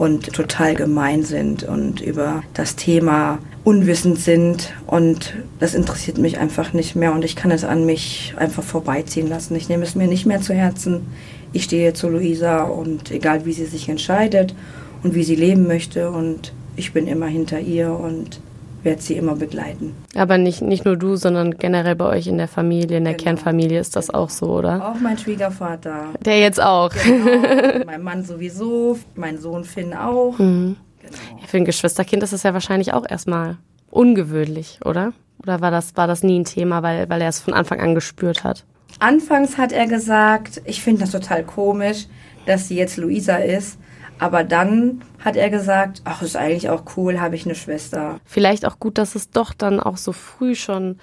und 0.00 0.32
total 0.32 0.74
gemein 0.74 1.24
sind 1.24 1.62
und 1.62 2.00
über 2.00 2.42
das 2.54 2.74
Thema 2.74 3.38
unwissend 3.64 4.18
sind 4.18 4.72
und 4.86 5.34
das 5.58 5.74
interessiert 5.74 6.16
mich 6.16 6.38
einfach 6.38 6.72
nicht 6.72 6.96
mehr 6.96 7.12
und 7.12 7.22
ich 7.22 7.36
kann 7.36 7.50
es 7.50 7.64
an 7.64 7.84
mich 7.84 8.32
einfach 8.38 8.62
vorbeiziehen 8.62 9.28
lassen. 9.28 9.54
Ich 9.56 9.68
nehme 9.68 9.84
es 9.84 9.94
mir 9.94 10.06
nicht 10.06 10.24
mehr 10.24 10.40
zu 10.40 10.54
Herzen. 10.54 11.06
Ich 11.52 11.64
stehe 11.64 11.92
zu 11.92 12.08
Luisa 12.08 12.62
und 12.62 13.10
egal 13.10 13.44
wie 13.44 13.52
sie 13.52 13.66
sich 13.66 13.90
entscheidet 13.90 14.54
und 15.02 15.14
wie 15.14 15.24
sie 15.24 15.34
leben 15.34 15.66
möchte 15.66 16.10
und 16.10 16.54
ich 16.76 16.94
bin 16.94 17.06
immer 17.06 17.26
hinter 17.26 17.60
ihr 17.60 17.92
und 17.92 18.40
werde 18.82 19.02
sie 19.02 19.14
immer 19.14 19.36
begleiten. 19.36 19.94
Aber 20.14 20.38
nicht, 20.38 20.62
nicht 20.62 20.84
nur 20.84 20.96
du, 20.96 21.16
sondern 21.16 21.58
generell 21.58 21.96
bei 21.96 22.06
euch 22.06 22.26
in 22.26 22.38
der 22.38 22.48
Familie, 22.48 22.98
in 22.98 23.04
der 23.04 23.14
genau. 23.14 23.24
Kernfamilie 23.24 23.78
ist 23.78 23.96
das 23.96 24.10
auch 24.10 24.30
so, 24.30 24.46
oder? 24.46 24.90
Auch 24.90 25.00
mein 25.00 25.18
Schwiegervater. 25.18 26.06
Der 26.24 26.40
jetzt 26.40 26.62
auch. 26.62 26.90
Genau. 26.90 27.84
mein 27.86 28.02
Mann 28.02 28.24
sowieso, 28.24 28.98
mein 29.14 29.38
Sohn 29.38 29.64
Finn 29.64 29.94
auch. 29.94 30.38
Mhm. 30.38 30.76
Genau. 31.00 31.46
Für 31.46 31.56
ein 31.56 31.64
Geschwisterkind 31.64 32.22
ist 32.22 32.32
es 32.32 32.42
ja 32.42 32.52
wahrscheinlich 32.54 32.92
auch 32.92 33.08
erstmal 33.08 33.56
ungewöhnlich, 33.90 34.80
oder? 34.84 35.12
Oder 35.42 35.60
war 35.60 35.70
das, 35.70 35.96
war 35.96 36.06
das 36.06 36.22
nie 36.22 36.38
ein 36.38 36.44
Thema, 36.44 36.82
weil, 36.82 37.08
weil 37.08 37.22
er 37.22 37.28
es 37.28 37.40
von 37.40 37.54
Anfang 37.54 37.80
an 37.80 37.94
gespürt 37.94 38.44
hat? 38.44 38.64
Anfangs 38.98 39.56
hat 39.56 39.72
er 39.72 39.86
gesagt, 39.86 40.60
ich 40.64 40.82
finde 40.82 41.02
das 41.02 41.12
total 41.12 41.44
komisch, 41.44 42.06
dass 42.46 42.68
sie 42.68 42.76
jetzt 42.76 42.96
Luisa 42.96 43.36
ist. 43.36 43.78
Aber 44.20 44.44
dann 44.44 45.02
hat 45.24 45.34
er 45.34 45.48
gesagt, 45.50 46.02
ach, 46.04 46.22
ist 46.22 46.36
eigentlich 46.36 46.68
auch 46.68 46.82
cool, 46.96 47.20
habe 47.20 47.34
ich 47.34 47.46
eine 47.46 47.54
Schwester. 47.54 48.20
Vielleicht 48.24 48.66
auch 48.66 48.78
gut, 48.78 48.98
dass 48.98 49.14
es 49.14 49.30
doch 49.30 49.54
dann 49.54 49.80
auch 49.80 49.96
so 49.96 50.12
früh 50.12 50.54
schon 50.54 50.98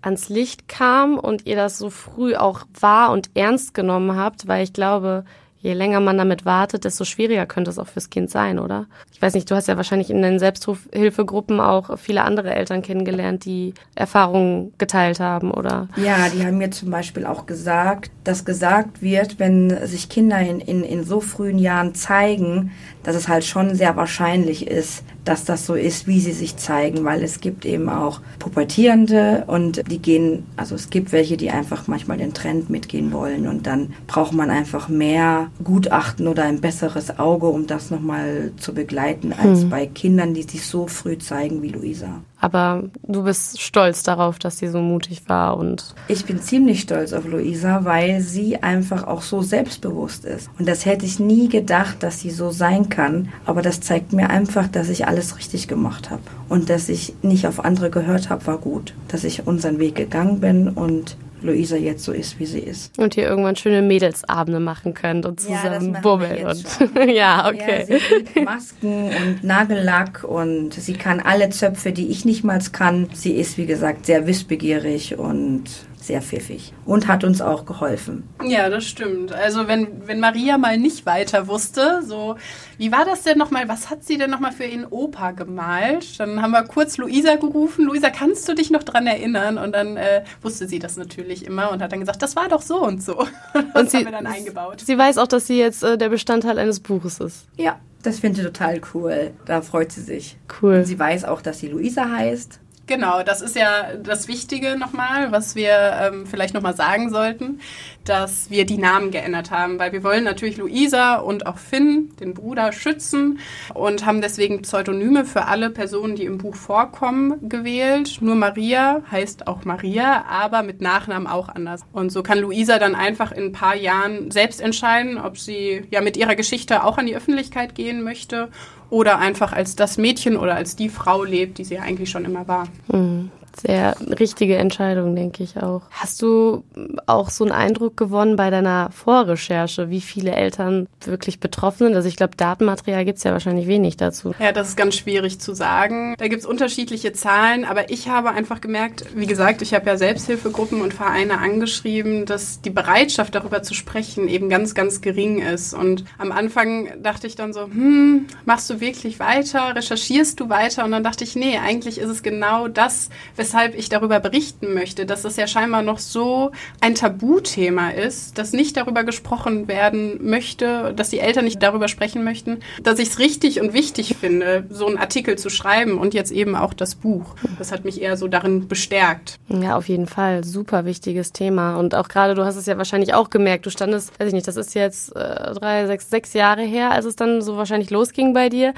ans 0.00 0.28
Licht 0.28 0.68
kam 0.68 1.18
und 1.18 1.46
ihr 1.46 1.56
das 1.56 1.78
so 1.78 1.90
früh 1.90 2.34
auch 2.36 2.62
wahr 2.80 3.10
und 3.10 3.30
ernst 3.34 3.74
genommen 3.74 4.16
habt, 4.16 4.46
weil 4.46 4.64
ich 4.64 4.72
glaube, 4.72 5.24
je 5.62 5.74
länger 5.74 6.00
man 6.00 6.18
damit 6.18 6.44
wartet, 6.44 6.84
desto 6.84 7.04
schwieriger 7.04 7.46
könnte 7.46 7.70
es 7.70 7.78
auch 7.78 7.86
fürs 7.86 8.10
Kind 8.10 8.30
sein, 8.30 8.58
oder? 8.58 8.86
Ich 9.12 9.22
weiß 9.22 9.34
nicht, 9.34 9.48
du 9.50 9.54
hast 9.54 9.68
ja 9.68 9.76
wahrscheinlich 9.76 10.10
in 10.10 10.20
den 10.20 10.40
Selbsthilfegruppen 10.40 11.60
auch 11.60 11.98
viele 11.98 12.24
andere 12.24 12.52
Eltern 12.54 12.82
kennengelernt, 12.82 13.44
die 13.44 13.74
Erfahrungen 13.94 14.74
geteilt 14.78 15.20
haben, 15.20 15.52
oder? 15.52 15.88
Ja, 15.96 16.28
die 16.28 16.44
haben 16.44 16.58
mir 16.58 16.72
zum 16.72 16.90
Beispiel 16.90 17.24
auch 17.24 17.46
gesagt, 17.46 18.10
dass 18.24 18.44
gesagt 18.44 19.02
wird, 19.02 19.38
wenn 19.38 19.86
sich 19.86 20.08
Kinder 20.08 20.40
in, 20.40 20.60
in, 20.60 20.82
in 20.82 21.04
so 21.04 21.20
frühen 21.20 21.58
Jahren 21.58 21.94
zeigen, 21.94 22.72
dass 23.02 23.16
es 23.16 23.28
halt 23.28 23.44
schon 23.44 23.74
sehr 23.74 23.96
wahrscheinlich 23.96 24.66
ist, 24.66 25.04
dass 25.24 25.44
das 25.44 25.66
so 25.66 25.74
ist, 25.74 26.06
wie 26.06 26.20
sie 26.20 26.32
sich 26.32 26.56
zeigen, 26.56 27.04
weil 27.04 27.22
es 27.22 27.40
gibt 27.40 27.64
eben 27.64 27.88
auch 27.88 28.20
Pubertierende 28.38 29.44
und 29.46 29.82
die 29.90 29.98
gehen, 29.98 30.44
also 30.56 30.74
es 30.74 30.90
gibt 30.90 31.12
welche, 31.12 31.36
die 31.36 31.50
einfach 31.50 31.86
manchmal 31.86 32.18
den 32.18 32.34
Trend 32.34 32.70
mitgehen 32.70 33.12
wollen 33.12 33.46
und 33.46 33.66
dann 33.66 33.94
braucht 34.06 34.32
man 34.32 34.50
einfach 34.50 34.88
mehr 34.88 35.50
Gutachten 35.62 36.26
oder 36.26 36.44
ein 36.44 36.60
besseres 36.60 37.18
Auge, 37.18 37.46
um 37.46 37.66
das 37.66 37.90
nochmal 37.90 38.52
zu 38.56 38.74
begleiten, 38.74 39.32
als 39.32 39.62
hm. 39.62 39.70
bei 39.70 39.86
Kindern, 39.86 40.34
die 40.34 40.42
sich 40.42 40.66
so 40.66 40.86
früh 40.86 41.18
zeigen 41.18 41.62
wie 41.62 41.68
Luisa. 41.68 42.22
Aber 42.42 42.82
du 43.06 43.22
bist 43.22 43.60
stolz 43.60 44.02
darauf, 44.02 44.40
dass 44.40 44.58
sie 44.58 44.66
so 44.66 44.80
mutig 44.80 45.28
war 45.28 45.56
und. 45.56 45.94
Ich 46.08 46.24
bin 46.24 46.40
ziemlich 46.40 46.80
stolz 46.80 47.12
auf 47.12 47.24
Luisa, 47.24 47.84
weil 47.84 48.20
sie 48.20 48.60
einfach 48.60 49.06
auch 49.06 49.22
so 49.22 49.42
selbstbewusst 49.42 50.24
ist. 50.24 50.50
Und 50.58 50.66
das 50.66 50.84
hätte 50.84 51.06
ich 51.06 51.20
nie 51.20 51.48
gedacht, 51.48 52.02
dass 52.02 52.18
sie 52.18 52.30
so 52.30 52.50
sein 52.50 52.88
kann. 52.88 53.28
Aber 53.46 53.62
das 53.62 53.80
zeigt 53.80 54.12
mir 54.12 54.28
einfach, 54.28 54.66
dass 54.66 54.88
ich 54.88 55.06
alles 55.06 55.38
richtig 55.38 55.68
gemacht 55.68 56.10
habe. 56.10 56.22
Und 56.48 56.68
dass 56.68 56.88
ich 56.88 57.14
nicht 57.22 57.46
auf 57.46 57.64
andere 57.64 57.90
gehört 57.90 58.28
habe, 58.28 58.44
war 58.48 58.58
gut. 58.58 58.92
Dass 59.06 59.22
ich 59.22 59.46
unseren 59.46 59.78
Weg 59.78 59.94
gegangen 59.94 60.40
bin 60.40 60.68
und 60.68 61.16
Luisa 61.42 61.76
jetzt 61.76 62.04
so 62.04 62.12
ist, 62.12 62.38
wie 62.38 62.46
sie 62.46 62.60
ist. 62.60 62.98
Und 62.98 63.16
ihr 63.16 63.24
irgendwann 63.24 63.56
schöne 63.56 63.82
Mädelsabende 63.82 64.60
machen 64.60 64.94
könnt 64.94 65.26
und 65.26 65.40
zusammen 65.40 65.94
ja, 65.94 66.00
bummeln. 66.00 66.46
Und 66.46 66.64
ja, 67.12 67.48
okay. 67.48 67.86
Ja, 67.88 67.98
sie 67.98 68.14
liebt 68.14 68.44
Masken 68.44 69.04
und 69.04 69.44
Nagellack 69.44 70.24
und 70.24 70.74
sie 70.74 70.94
kann 70.94 71.20
alle 71.20 71.50
Zöpfe, 71.50 71.92
die 71.92 72.08
ich 72.08 72.24
nicht 72.24 72.44
mal 72.44 72.52
kann. 72.72 73.08
Sie 73.12 73.32
ist, 73.32 73.58
wie 73.58 73.66
gesagt, 73.66 74.06
sehr 74.06 74.26
wissbegierig 74.26 75.18
und 75.18 75.64
sehr 76.02 76.22
pfiffig 76.22 76.72
und 76.84 77.06
hat 77.08 77.24
uns 77.24 77.40
auch 77.40 77.64
geholfen. 77.64 78.28
Ja, 78.44 78.68
das 78.68 78.84
stimmt. 78.84 79.32
Also 79.32 79.68
wenn, 79.68 80.06
wenn 80.06 80.20
Maria 80.20 80.58
mal 80.58 80.78
nicht 80.78 81.06
weiter 81.06 81.46
wusste, 81.46 82.02
so, 82.02 82.36
wie 82.78 82.90
war 82.92 83.04
das 83.04 83.22
denn 83.22 83.38
nochmal, 83.38 83.68
was 83.68 83.90
hat 83.90 84.04
sie 84.04 84.18
denn 84.18 84.30
nochmal 84.30 84.52
für 84.52 84.64
ihren 84.64 84.86
Opa 84.86 85.30
gemalt? 85.30 86.18
Dann 86.18 86.42
haben 86.42 86.50
wir 86.50 86.64
kurz 86.64 86.98
Luisa 86.98 87.36
gerufen, 87.36 87.86
Luisa, 87.86 88.10
kannst 88.10 88.48
du 88.48 88.54
dich 88.54 88.70
noch 88.70 88.82
dran 88.82 89.06
erinnern? 89.06 89.58
Und 89.58 89.72
dann 89.72 89.96
äh, 89.96 90.24
wusste 90.42 90.66
sie 90.66 90.78
das 90.78 90.96
natürlich 90.96 91.46
immer 91.46 91.70
und 91.70 91.82
hat 91.82 91.92
dann 91.92 92.00
gesagt, 92.00 92.22
das 92.22 92.36
war 92.36 92.48
doch 92.48 92.62
so 92.62 92.82
und 92.82 93.02
so. 93.02 93.26
Das 93.74 93.82
und 93.82 93.90
sie, 93.90 93.98
haben 93.98 94.04
wir 94.06 94.12
dann 94.12 94.26
eingebaut. 94.26 94.82
Sie 94.84 94.98
weiß 94.98 95.18
auch, 95.18 95.26
dass 95.26 95.46
sie 95.46 95.58
jetzt 95.58 95.82
äh, 95.82 95.96
der 95.96 96.08
Bestandteil 96.08 96.58
eines 96.58 96.80
Buches 96.80 97.20
ist. 97.20 97.46
Ja, 97.56 97.78
das 98.02 98.18
finde 98.18 98.40
ich 98.40 98.46
total 98.46 98.80
cool. 98.94 99.32
Da 99.46 99.62
freut 99.62 99.92
sie 99.92 100.00
sich. 100.00 100.36
Cool. 100.60 100.78
Und 100.78 100.84
sie 100.84 100.98
weiß 100.98 101.24
auch, 101.24 101.40
dass 101.40 101.60
sie 101.60 101.68
Luisa 101.68 102.10
heißt. 102.10 102.60
Genau, 102.92 103.22
das 103.22 103.40
ist 103.40 103.56
ja 103.56 103.94
das 103.94 104.28
Wichtige 104.28 104.76
nochmal, 104.76 105.32
was 105.32 105.54
wir 105.54 105.96
ähm, 105.98 106.26
vielleicht 106.26 106.52
nochmal 106.52 106.76
sagen 106.76 107.08
sollten, 107.08 107.58
dass 108.04 108.50
wir 108.50 108.66
die 108.66 108.76
Namen 108.76 109.10
geändert 109.10 109.50
haben, 109.50 109.78
weil 109.78 109.92
wir 109.92 110.04
wollen 110.04 110.24
natürlich 110.24 110.58
Luisa 110.58 111.14
und 111.14 111.46
auch 111.46 111.56
Finn, 111.56 112.10
den 112.20 112.34
Bruder, 112.34 112.70
schützen 112.70 113.38
und 113.72 114.04
haben 114.04 114.20
deswegen 114.20 114.60
Pseudonyme 114.60 115.24
für 115.24 115.46
alle 115.46 115.70
Personen, 115.70 116.16
die 116.16 116.26
im 116.26 116.36
Buch 116.36 116.54
vorkommen, 116.54 117.48
gewählt. 117.48 118.18
Nur 118.20 118.34
Maria 118.34 119.00
heißt 119.10 119.46
auch 119.46 119.64
Maria, 119.64 120.26
aber 120.28 120.62
mit 120.62 120.82
Nachnamen 120.82 121.26
auch 121.26 121.48
anders. 121.48 121.86
Und 121.92 122.12
so 122.12 122.22
kann 122.22 122.40
Luisa 122.40 122.78
dann 122.78 122.94
einfach 122.94 123.32
in 123.32 123.44
ein 123.44 123.52
paar 123.52 123.74
Jahren 123.74 124.30
selbst 124.30 124.60
entscheiden, 124.60 125.16
ob 125.16 125.38
sie 125.38 125.84
ja 125.90 126.02
mit 126.02 126.18
ihrer 126.18 126.36
Geschichte 126.36 126.84
auch 126.84 126.98
an 126.98 127.06
die 127.06 127.16
Öffentlichkeit 127.16 127.74
gehen 127.74 128.02
möchte 128.02 128.50
oder 128.92 129.18
einfach 129.18 129.54
als 129.54 129.74
das 129.74 129.96
Mädchen 129.96 130.36
oder 130.36 130.54
als 130.54 130.76
die 130.76 130.90
Frau 130.90 131.24
lebt, 131.24 131.56
die 131.56 131.64
sie 131.64 131.78
eigentlich 131.78 132.10
schon 132.10 132.26
immer 132.26 132.46
war. 132.46 132.68
Mhm 132.88 133.30
sehr 133.60 133.96
richtige 134.18 134.56
Entscheidung, 134.56 135.14
denke 135.14 135.42
ich 135.42 135.56
auch. 135.56 135.82
Hast 135.90 136.22
du 136.22 136.64
auch 137.06 137.30
so 137.30 137.44
einen 137.44 137.52
Eindruck 137.52 137.96
gewonnen 137.96 138.36
bei 138.36 138.50
deiner 138.50 138.90
Vorrecherche, 138.92 139.90
wie 139.90 140.00
viele 140.00 140.32
Eltern 140.32 140.88
wirklich 141.04 141.40
betroffen 141.40 141.88
sind? 141.88 141.96
Also 141.96 142.08
ich 142.08 142.16
glaube, 142.16 142.36
Datenmaterial 142.36 143.04
gibt 143.04 143.18
es 143.18 143.24
ja 143.24 143.32
wahrscheinlich 143.32 143.66
wenig 143.66 143.96
dazu. 143.96 144.34
Ja, 144.38 144.52
das 144.52 144.70
ist 144.70 144.76
ganz 144.76 144.96
schwierig 144.96 145.40
zu 145.40 145.54
sagen. 145.54 146.14
Da 146.18 146.28
gibt 146.28 146.42
es 146.42 146.46
unterschiedliche 146.46 147.12
Zahlen, 147.12 147.64
aber 147.64 147.90
ich 147.90 148.08
habe 148.08 148.30
einfach 148.30 148.60
gemerkt, 148.60 149.04
wie 149.14 149.26
gesagt, 149.26 149.62
ich 149.62 149.74
habe 149.74 149.86
ja 149.86 149.96
Selbsthilfegruppen 149.96 150.80
und 150.80 150.94
Vereine 150.94 151.38
angeschrieben, 151.38 152.26
dass 152.26 152.60
die 152.60 152.70
Bereitschaft 152.70 153.34
darüber 153.34 153.62
zu 153.62 153.74
sprechen 153.74 154.28
eben 154.28 154.48
ganz, 154.48 154.74
ganz 154.74 155.00
gering 155.00 155.40
ist. 155.40 155.74
Und 155.74 156.04
am 156.18 156.32
Anfang 156.32 157.02
dachte 157.02 157.26
ich 157.26 157.36
dann 157.36 157.52
so, 157.52 157.64
hm, 157.64 158.26
machst 158.44 158.70
du 158.70 158.80
wirklich 158.80 159.20
weiter? 159.20 159.74
Recherchierst 159.74 160.40
du 160.40 160.48
weiter? 160.48 160.84
Und 160.84 160.92
dann 160.92 161.04
dachte 161.04 161.24
ich, 161.24 161.36
nee, 161.36 161.58
eigentlich 161.58 161.98
ist 161.98 162.08
es 162.08 162.22
genau 162.22 162.68
das, 162.68 163.10
weshalb 163.42 163.76
ich 163.76 163.88
darüber 163.88 164.20
berichten 164.20 164.72
möchte, 164.72 165.04
dass 165.04 165.24
es 165.24 165.34
ja 165.34 165.48
scheinbar 165.48 165.82
noch 165.82 165.98
so 165.98 166.52
ein 166.80 166.94
Tabuthema 166.94 167.90
ist, 167.90 168.38
dass 168.38 168.52
nicht 168.52 168.76
darüber 168.76 169.02
gesprochen 169.02 169.66
werden 169.66 170.20
möchte, 170.24 170.92
dass 170.94 171.10
die 171.10 171.18
Eltern 171.18 171.44
nicht 171.44 171.60
darüber 171.60 171.88
sprechen 171.88 172.22
möchten, 172.22 172.60
dass 172.84 173.00
ich 173.00 173.08
es 173.08 173.18
richtig 173.18 173.60
und 173.60 173.72
wichtig 173.72 174.14
finde, 174.14 174.64
so 174.70 174.86
einen 174.86 174.96
Artikel 174.96 175.36
zu 175.36 175.50
schreiben 175.50 175.98
und 175.98 176.14
jetzt 176.14 176.30
eben 176.30 176.54
auch 176.54 176.72
das 176.72 176.94
Buch. 176.94 177.34
Das 177.58 177.72
hat 177.72 177.84
mich 177.84 178.00
eher 178.00 178.16
so 178.16 178.28
darin 178.28 178.68
bestärkt. 178.68 179.40
Ja, 179.48 179.76
auf 179.76 179.88
jeden 179.88 180.06
Fall. 180.06 180.44
Super 180.44 180.84
wichtiges 180.84 181.32
Thema. 181.32 181.74
Und 181.80 181.96
auch 181.96 182.06
gerade, 182.06 182.36
du 182.36 182.44
hast 182.44 182.54
es 182.54 182.66
ja 182.66 182.78
wahrscheinlich 182.78 183.12
auch 183.12 183.28
gemerkt, 183.28 183.66
du 183.66 183.70
standest, 183.70 184.20
weiß 184.20 184.28
ich 184.28 184.34
nicht, 184.34 184.46
das 184.46 184.56
ist 184.56 184.72
jetzt 184.76 185.16
äh, 185.16 185.52
drei, 185.54 185.88
sechs, 185.88 186.08
sechs 186.10 186.32
Jahre 186.32 186.62
her, 186.62 186.92
als 186.92 187.06
es 187.06 187.16
dann 187.16 187.42
so 187.42 187.56
wahrscheinlich 187.56 187.90
losging 187.90 188.34
bei 188.34 188.48
dir 188.48 188.72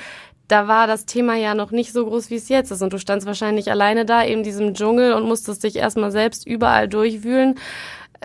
da 0.49 0.69
war 0.69 0.87
das 0.87 1.07
Thema 1.07 1.37
ja 1.37 1.55
noch 1.55 1.71
nicht 1.71 1.93
so 1.93 2.05
groß, 2.05 2.31
wie 2.31 2.37
es 2.37 2.49
jetzt 2.49 2.71
ist. 2.71 2.83
Und 2.83 2.93
du 2.93 2.99
standst 2.99 3.27
wahrscheinlich 3.27 3.71
alleine 3.71 4.05
da 4.05 4.23
in 4.23 4.43
diesem 4.43 4.75
Dschungel 4.75 5.15
und 5.15 5.25
musstest 5.25 5.65
dich 5.65 5.77
erstmal 5.77 6.11
selbst 6.11 6.47
überall 6.47 6.89
durchwühlen. 6.89 7.59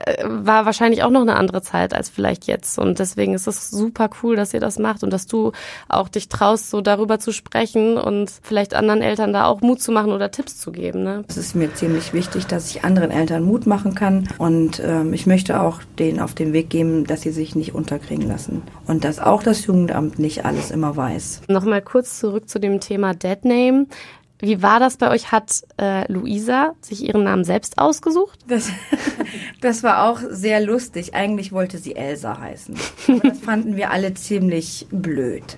Äh, 0.06 0.24
war 0.28 0.66
wahrscheinlich 0.66 1.04
auch 1.04 1.10
noch 1.10 1.22
eine 1.22 1.36
andere 1.36 1.62
Zeit 1.62 1.94
als 1.94 2.10
vielleicht 2.10 2.46
jetzt. 2.48 2.80
Und 2.80 3.00
deswegen 3.00 3.34
ist 3.34 3.48
es 3.48 3.70
super 3.70 4.10
cool, 4.24 4.36
dass 4.36 4.54
ihr 4.54 4.60
das 4.60 4.80
macht 4.80 5.04
und 5.04 5.12
dass 5.12 5.28
du 5.28 5.52
auch 5.88 6.08
dich 6.08 6.30
traust, 6.30 6.70
so 6.70 6.82
darüber 6.82 7.20
zu 7.20 7.32
sprechen 7.32 7.98
und 7.98 8.32
vielleicht 8.42 8.74
anderen 8.74 9.02
Eltern 9.02 9.34
da 9.34 9.46
auch 9.46 9.62
Mut 9.62 9.82
zu 9.82 9.92
machen 9.92 10.12
oder 10.12 10.32
Tipps 10.32 10.60
zu 10.60 10.72
geben. 10.72 11.04
Ne? 11.04 11.24
Es 11.28 11.38
ist 11.38 11.56
mir 11.56 11.74
ziemlich 11.74 12.14
wichtig, 12.14 12.46
dass 12.48 12.70
ich 12.70 12.84
anderen 12.84 13.12
Eltern 13.12 13.44
Mut 13.44 13.66
machen 13.66 13.96
kann. 13.96 14.28
Und 14.38 14.82
ähm, 14.84 15.14
ich 15.14 15.28
möchte 15.28 15.60
auch 15.62 15.82
denen 15.98 16.20
auf 16.20 16.34
den 16.34 16.54
Weg 16.54 16.70
geben, 16.70 17.06
dass 17.06 17.22
sie 17.22 17.32
sich 17.32 17.56
nicht 17.56 17.76
unterkriegen 17.76 18.28
lassen. 18.28 18.62
Und 18.88 19.04
dass 19.04 19.20
auch 19.20 19.44
das 19.44 19.66
Jugendamt 19.66 20.20
nicht 20.20 20.46
alles 20.46 20.72
immer 20.72 20.96
weiß. 20.96 21.42
Nochmal 21.48 21.82
kurz 21.82 22.20
zurück 22.20 22.50
zu 22.50 22.60
dem 22.60 22.80
Thema 22.80 23.14
Deadname. 23.14 23.88
Wie 24.40 24.62
war 24.62 24.80
das 24.80 24.98
bei 24.98 25.12
euch? 25.12 25.32
Hat 25.32 25.64
äh, 25.78 26.10
Luisa 26.12 26.74
sich 26.82 27.04
ihren 27.04 27.24
Namen 27.24 27.44
selbst 27.44 27.78
ausgesucht? 27.78 28.40
Das, 28.48 28.70
das 29.62 29.84
war 29.84 30.10
auch 30.10 30.20
sehr 30.30 30.62
lustig. 30.62 31.14
Eigentlich 31.14 31.52
wollte 31.52 31.78
sie 31.78 31.96
Elsa 31.96 32.40
heißen. 32.40 32.76
Aber 33.10 33.30
das 33.30 33.40
fanden 33.40 33.76
wir 33.76 33.92
alle 33.92 34.14
ziemlich 34.14 34.88
blöd. 34.92 35.58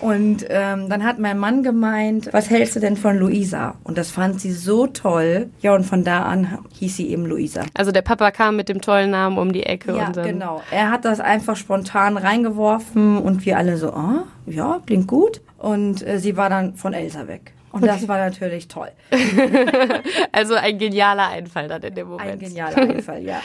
Und 0.00 0.46
ähm, 0.48 0.88
dann 0.88 1.04
hat 1.04 1.18
mein 1.18 1.38
Mann 1.38 1.62
gemeint, 1.62 2.28
was 2.32 2.50
hältst 2.50 2.76
du 2.76 2.80
denn 2.80 2.96
von 2.96 3.18
Luisa? 3.18 3.74
Und 3.82 3.98
das 3.98 4.10
fand 4.10 4.40
sie 4.40 4.52
so 4.52 4.86
toll. 4.86 5.50
Ja, 5.60 5.74
und 5.74 5.84
von 5.84 6.04
da 6.04 6.22
an 6.22 6.58
hieß 6.78 6.96
sie 6.96 7.08
eben 7.08 7.26
Luisa. 7.26 7.64
Also 7.74 7.92
der 7.92 8.02
Papa 8.02 8.30
kam 8.30 8.56
mit 8.56 8.68
dem 8.68 8.80
tollen 8.80 9.10
Namen 9.10 9.38
um 9.38 9.52
die 9.52 9.64
Ecke. 9.64 9.96
Ja, 9.96 10.10
genau. 10.10 10.62
Er 10.70 10.90
hat 10.90 11.04
das 11.04 11.20
einfach 11.20 11.56
spontan 11.56 12.16
reingeworfen 12.16 13.18
und 13.18 13.44
wir 13.46 13.56
alle 13.56 13.76
so, 13.76 13.90
ah, 13.90 14.24
ja, 14.46 14.80
klingt 14.86 15.08
gut. 15.08 15.40
Und 15.58 16.06
äh, 16.06 16.18
sie 16.18 16.36
war 16.36 16.50
dann 16.50 16.76
von 16.76 16.92
Elsa 16.92 17.26
weg. 17.26 17.52
Und 17.72 17.82
okay. 17.82 17.92
das 17.92 18.08
war 18.08 18.18
natürlich 18.18 18.68
toll. 18.68 18.90
also 20.32 20.54
ein 20.54 20.78
genialer 20.78 21.28
Einfall 21.28 21.68
dann 21.68 21.82
in 21.82 21.94
dem 21.94 22.08
Moment. 22.08 22.30
Ein 22.30 22.38
genialer 22.38 22.76
Einfall, 22.76 23.22
ja. 23.22 23.40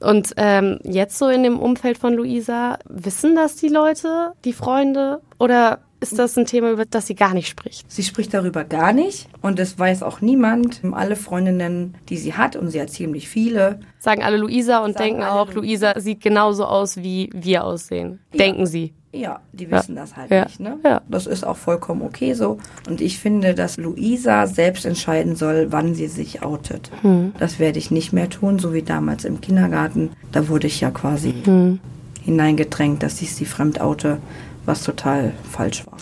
Und 0.00 0.34
ähm, 0.36 0.78
jetzt 0.84 1.18
so 1.18 1.28
in 1.28 1.42
dem 1.42 1.58
Umfeld 1.58 1.98
von 1.98 2.14
Luisa, 2.14 2.78
wissen 2.88 3.34
das 3.34 3.56
die 3.56 3.68
Leute, 3.68 4.32
die 4.44 4.52
Freunde? 4.52 5.22
Oder 5.38 5.80
ist 6.00 6.18
das 6.18 6.36
ein 6.36 6.44
Thema, 6.44 6.70
über 6.70 6.84
das 6.84 7.06
sie 7.06 7.14
gar 7.14 7.32
nicht 7.32 7.48
spricht? 7.48 7.90
Sie 7.90 8.02
spricht 8.02 8.34
darüber 8.34 8.64
gar 8.64 8.92
nicht 8.92 9.28
und 9.40 9.58
es 9.58 9.78
weiß 9.78 10.02
auch 10.02 10.20
niemand. 10.20 10.82
Alle 10.92 11.16
Freundinnen, 11.16 11.96
die 12.08 12.18
sie 12.18 12.34
hat, 12.34 12.56
und 12.56 12.70
sie 12.70 12.80
hat 12.80 12.90
ziemlich 12.90 13.28
viele, 13.28 13.80
sagen 13.98 14.22
alle 14.22 14.36
Luisa 14.36 14.84
und 14.84 14.98
denken 14.98 15.22
auch, 15.22 15.52
Luisa 15.52 15.98
sieht 15.98 16.20
genauso 16.20 16.66
aus, 16.66 16.98
wie 16.98 17.30
wir 17.32 17.64
aussehen. 17.64 18.20
Ja. 18.32 18.38
Denken 18.38 18.66
sie. 18.66 18.92
Ja, 19.12 19.40
die 19.52 19.70
wissen 19.70 19.94
ja. 19.94 20.02
das 20.02 20.16
halt 20.16 20.30
ja. 20.30 20.44
nicht. 20.44 20.60
Ne? 20.60 20.78
Ja. 20.84 21.00
Das 21.08 21.26
ist 21.26 21.44
auch 21.44 21.56
vollkommen 21.56 22.02
okay 22.02 22.34
so. 22.34 22.58
Und 22.88 23.00
ich 23.00 23.18
finde, 23.18 23.54
dass 23.54 23.76
Luisa 23.76 24.46
selbst 24.46 24.84
entscheiden 24.84 25.36
soll, 25.36 25.68
wann 25.70 25.94
sie 25.94 26.08
sich 26.08 26.42
outet. 26.42 26.90
Hm. 27.02 27.32
Das 27.38 27.58
werde 27.58 27.78
ich 27.78 27.90
nicht 27.90 28.12
mehr 28.12 28.28
tun, 28.28 28.58
so 28.58 28.74
wie 28.74 28.82
damals 28.82 29.24
im 29.24 29.40
Kindergarten. 29.40 30.10
Da 30.32 30.48
wurde 30.48 30.66
ich 30.66 30.80
ja 30.80 30.90
quasi 30.90 31.34
hm. 31.44 31.80
hineingedrängt, 32.24 33.02
dass 33.02 33.22
ich 33.22 33.34
sie 33.34 33.46
fremd 33.46 33.80
oute, 33.80 34.18
was 34.66 34.82
total 34.82 35.32
falsch 35.50 35.86
war. 35.86 35.96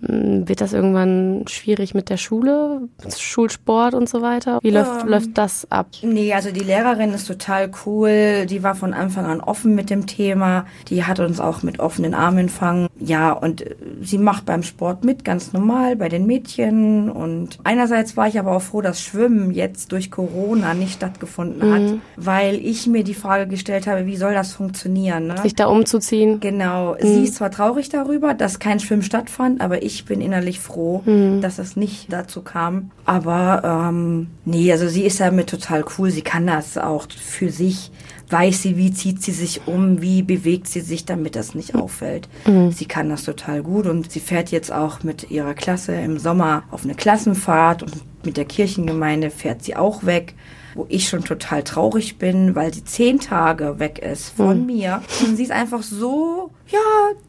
Hm, 0.00 0.48
wird 0.48 0.60
das 0.60 0.72
irgendwann 0.72 1.44
schwierig 1.48 1.94
mit 1.94 2.08
der 2.08 2.16
Schule, 2.16 2.88
Schulsport 3.16 3.94
und 3.94 4.08
so 4.08 4.22
weiter? 4.22 4.58
Wie 4.62 4.70
läuft, 4.70 5.02
ähm, 5.02 5.08
läuft 5.08 5.38
das 5.38 5.70
ab? 5.70 5.88
Nee, 6.02 6.32
also 6.32 6.50
die 6.50 6.60
Lehrerin 6.60 7.12
ist 7.12 7.26
total 7.26 7.70
cool. 7.84 8.46
Die 8.46 8.62
war 8.62 8.74
von 8.74 8.94
Anfang 8.94 9.26
an 9.26 9.40
offen 9.40 9.74
mit 9.74 9.90
dem 9.90 10.06
Thema. 10.06 10.66
Die 10.88 11.04
hat 11.04 11.20
uns 11.20 11.40
auch 11.40 11.62
mit 11.62 11.80
offenen 11.80 12.14
Armen 12.14 12.38
empfangen. 12.38 12.88
Ja, 12.98 13.32
und 13.32 13.62
äh, 13.62 13.74
sie 14.00 14.18
macht 14.18 14.46
beim 14.46 14.62
Sport 14.62 15.04
mit, 15.04 15.24
ganz 15.24 15.52
normal, 15.52 15.96
bei 15.96 16.08
den 16.08 16.26
Mädchen. 16.26 17.10
Und 17.10 17.58
einerseits 17.64 18.16
war 18.16 18.28
ich 18.28 18.38
aber 18.38 18.56
auch 18.56 18.62
froh, 18.62 18.80
dass 18.80 19.02
Schwimmen 19.02 19.52
jetzt 19.52 19.92
durch 19.92 20.10
Corona 20.10 20.74
nicht 20.74 20.94
stattgefunden 20.94 21.68
mhm. 21.68 21.74
hat, 21.74 21.98
weil 22.16 22.54
ich 22.56 22.86
mir 22.86 23.04
die 23.04 23.14
Frage 23.14 23.46
gestellt 23.46 23.86
habe, 23.86 24.06
wie 24.06 24.16
soll 24.16 24.34
das 24.34 24.52
funktionieren? 24.52 25.26
Ne? 25.28 25.38
Sich 25.42 25.54
da 25.54 25.66
umzuziehen. 25.66 26.40
Genau. 26.40 26.94
Mhm. 26.94 27.06
Sie 27.06 27.24
ist 27.24 27.36
zwar 27.36 27.50
traurig 27.50 27.88
darüber, 27.88 28.34
dass 28.34 28.58
kein 28.58 28.80
Schwimmen 28.80 29.02
stattfand, 29.02 29.60
aber 29.60 29.81
ich 29.82 30.04
bin 30.04 30.20
innerlich 30.20 30.60
froh, 30.60 31.02
mhm. 31.04 31.40
dass 31.40 31.58
es 31.58 31.76
nicht 31.76 32.12
dazu 32.12 32.42
kam. 32.42 32.90
Aber 33.04 33.88
ähm, 33.88 34.28
nee, 34.44 34.70
also 34.72 34.88
sie 34.88 35.04
ist 35.04 35.18
ja 35.18 35.30
mit 35.30 35.48
total 35.48 35.84
cool. 35.98 36.10
Sie 36.10 36.22
kann 36.22 36.46
das 36.46 36.78
auch 36.78 37.06
für 37.10 37.50
sich. 37.50 37.90
Weiß 38.30 38.62
sie, 38.62 38.78
wie 38.78 38.92
zieht 38.92 39.22
sie 39.22 39.32
sich 39.32 39.66
um, 39.66 40.00
wie 40.00 40.22
bewegt 40.22 40.66
sie 40.66 40.80
sich, 40.80 41.04
damit 41.04 41.36
das 41.36 41.54
nicht 41.54 41.74
auffällt. 41.74 42.28
Mhm. 42.46 42.72
Sie 42.72 42.86
kann 42.86 43.10
das 43.10 43.24
total 43.24 43.62
gut 43.62 43.86
und 43.86 44.10
sie 44.10 44.20
fährt 44.20 44.50
jetzt 44.50 44.72
auch 44.72 45.02
mit 45.02 45.30
ihrer 45.30 45.52
Klasse 45.52 45.94
im 45.94 46.18
Sommer 46.18 46.62
auf 46.70 46.84
eine 46.84 46.94
Klassenfahrt 46.94 47.82
und 47.82 47.92
mit 48.24 48.38
der 48.38 48.46
Kirchengemeinde 48.46 49.30
fährt 49.30 49.62
sie 49.62 49.76
auch 49.76 50.06
weg 50.06 50.34
wo 50.74 50.86
ich 50.88 51.08
schon 51.08 51.24
total 51.24 51.62
traurig 51.62 52.18
bin, 52.18 52.54
weil 52.54 52.72
sie 52.72 52.84
zehn 52.84 53.20
Tage 53.20 53.78
weg 53.78 53.98
ist 53.98 54.30
von 54.30 54.60
mhm. 54.60 54.66
mir. 54.66 55.02
Und 55.24 55.36
sie 55.36 55.42
ist 55.42 55.52
einfach 55.52 55.82
so, 55.82 56.50
ja, 56.68 56.78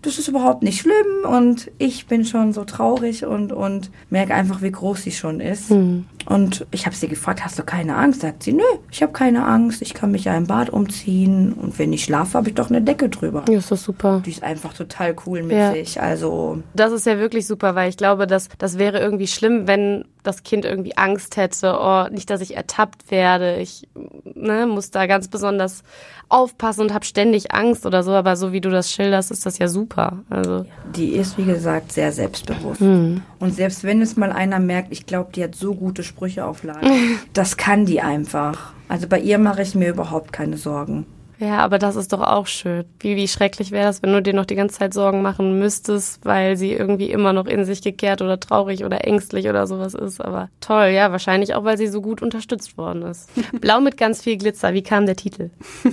das 0.02 0.20
ist 0.20 0.28
überhaupt 0.28 0.64
nicht 0.64 0.82
schlimm 0.82 1.30
und 1.30 1.72
ich 1.78 2.08
bin 2.08 2.26
schon 2.26 2.54
so 2.54 2.64
traurig 2.64 3.26
und, 3.26 3.52
und 3.52 3.92
merke 4.10 4.34
einfach, 4.34 4.62
wie 4.62 4.72
groß 4.72 5.04
sie 5.04 5.12
schon 5.12 5.40
ist. 5.40 5.72
Mhm. 5.72 6.06
Und 6.26 6.66
ich 6.72 6.86
habe 6.86 6.96
sie 6.96 7.08
gefragt, 7.08 7.44
hast 7.44 7.58
du 7.60 7.64
keine 7.64 7.96
Angst? 7.96 8.22
Sagt 8.22 8.44
sie, 8.44 8.54
nö, 8.54 8.64
ich 8.92 9.02
habe 9.02 9.14
keine 9.14 9.46
Angst. 9.46 9.82
Ich 9.82 9.94
kann 9.94 10.12
mich 10.12 10.26
ja 10.26 10.36
im 10.36 10.48
Bad 10.48 10.70
umziehen 10.70 11.54
und 11.54 11.78
wenn 11.80 11.94
ich 11.94 12.04
schlafe, 12.04 12.38
habe 12.38 12.50
ich 12.50 12.56
doch 12.56 12.70
eine 12.70 12.82
Decke 12.82 13.10
drüber. 13.10 13.46
Ja, 13.50 13.58
ist 13.58 13.72
das 13.72 13.84
super. 13.84 14.22
Die 14.26 14.32
ist 14.32 14.44
einfach 14.44 14.74
total 14.74 15.16
cool 15.26 15.44
mit 15.44 15.58
ja. 15.58 15.72
sich. 15.74 16.02
Also 16.02 16.62
das 16.74 16.92
ist 16.92 17.06
ja 17.06 17.18
wirklich 17.18 17.48
super, 17.48 17.76
weil 17.76 17.90
ich 17.90 17.98
glaube, 17.98 18.28
dass 18.28 18.50
das 18.58 18.78
wäre 18.78 19.00
irgendwie 19.00 19.28
schlimm, 19.28 19.68
wenn 19.68 20.06
das 20.24 20.44
Kind 20.44 20.66
irgendwie 20.66 20.96
Angst 20.96 21.38
hätte, 21.38 21.78
oh, 21.80 22.06
nicht, 22.10 22.30
dass 22.30 22.42
ich 22.42 22.56
ertappt 22.56 23.12
werde. 23.12 23.58
Ich 23.58 23.88
ne, 24.24 24.66
muss 24.66 24.92
da 24.92 25.06
ganz 25.06 25.28
besonders 25.28 25.84
aufpassen 26.30 26.82
und 26.82 26.94
habe 26.94 27.06
ständig 27.06 27.54
Angst 27.54 27.86
oder 27.86 28.04
so. 28.04 28.12
Aber 28.12 28.36
so 28.36 28.52
wie 28.52 28.62
du 28.62 28.70
das 28.70 28.92
schilderst, 28.92 29.32
ist 29.32 29.46
das 29.46 29.58
ja 29.58 29.68
super. 29.68 30.20
Also 30.30 30.66
die 30.96 31.10
ist 31.10 31.38
wie 31.38 31.46
gesagt 31.46 31.92
sehr 31.92 32.12
selbstbewusst. 32.12 32.82
Mhm. 32.82 33.22
Und 33.40 33.54
selbst 33.54 33.84
wenn 33.84 34.02
es 34.02 34.16
mal 34.16 34.32
einer 34.32 34.60
merkt, 34.60 34.92
ich 34.92 35.06
glaube, 35.06 35.32
die 35.34 35.44
hat 35.44 35.56
so 35.56 35.74
gute 35.74 36.04
Sprüche 36.04 36.46
auf 36.46 36.64
Lager, 36.64 36.90
das 37.34 37.58
kann 37.58 37.86
die 37.86 38.02
einfach. 38.02 38.74
Also 38.88 39.08
bei 39.08 39.20
ihr 39.20 39.38
mache 39.38 39.62
ich 39.62 39.76
mir 39.76 39.90
überhaupt 39.90 40.34
keine 40.34 40.58
Sorgen. 40.58 41.06
Ja, 41.40 41.58
aber 41.58 41.80
das 41.80 41.96
ist 41.96 42.14
doch 42.14 42.22
auch 42.22 42.48
schön. 42.48 42.86
Wie, 43.00 43.16
wie 43.16 43.28
schrecklich 43.28 43.72
wäre 43.72 43.90
es, 43.90 44.04
wenn 44.04 44.14
du 44.14 44.22
dir 44.22 44.34
noch 44.34 44.46
die 44.46 44.56
ganze 44.56 44.80
Zeit 44.80 44.94
Sorgen 44.94 45.22
machen 45.22 45.60
müsstest, 45.60 46.24
weil 46.26 46.58
sie 46.58 46.74
irgendwie 46.74 47.10
immer 47.10 47.34
noch 47.34 47.48
in 47.48 47.66
sich 47.66 47.82
gekehrt 47.82 48.22
oder 48.22 48.40
traurig 48.40 48.86
oder 48.86 49.06
ängstlich 49.06 49.50
oder 49.50 49.68
sowas 49.68 49.94
ist. 49.94 50.22
Aber 50.22 50.50
toll, 50.62 50.88
ja, 50.88 51.12
wahrscheinlich 51.12 51.56
auch, 51.56 51.64
weil 51.64 51.78
sie 51.78 51.88
so 51.88 52.02
gut 52.02 52.22
unterstützt 52.22 52.78
worden 52.78 53.04
ist. 53.04 53.30
Blau 53.60 53.82
mit 53.82 53.98
ganz 53.98 54.22
viel 54.22 54.38
Glitzer, 54.38 54.74
wie 54.74 54.84
kam 54.84 55.06
der 55.06 55.16
Titel? 55.16 55.50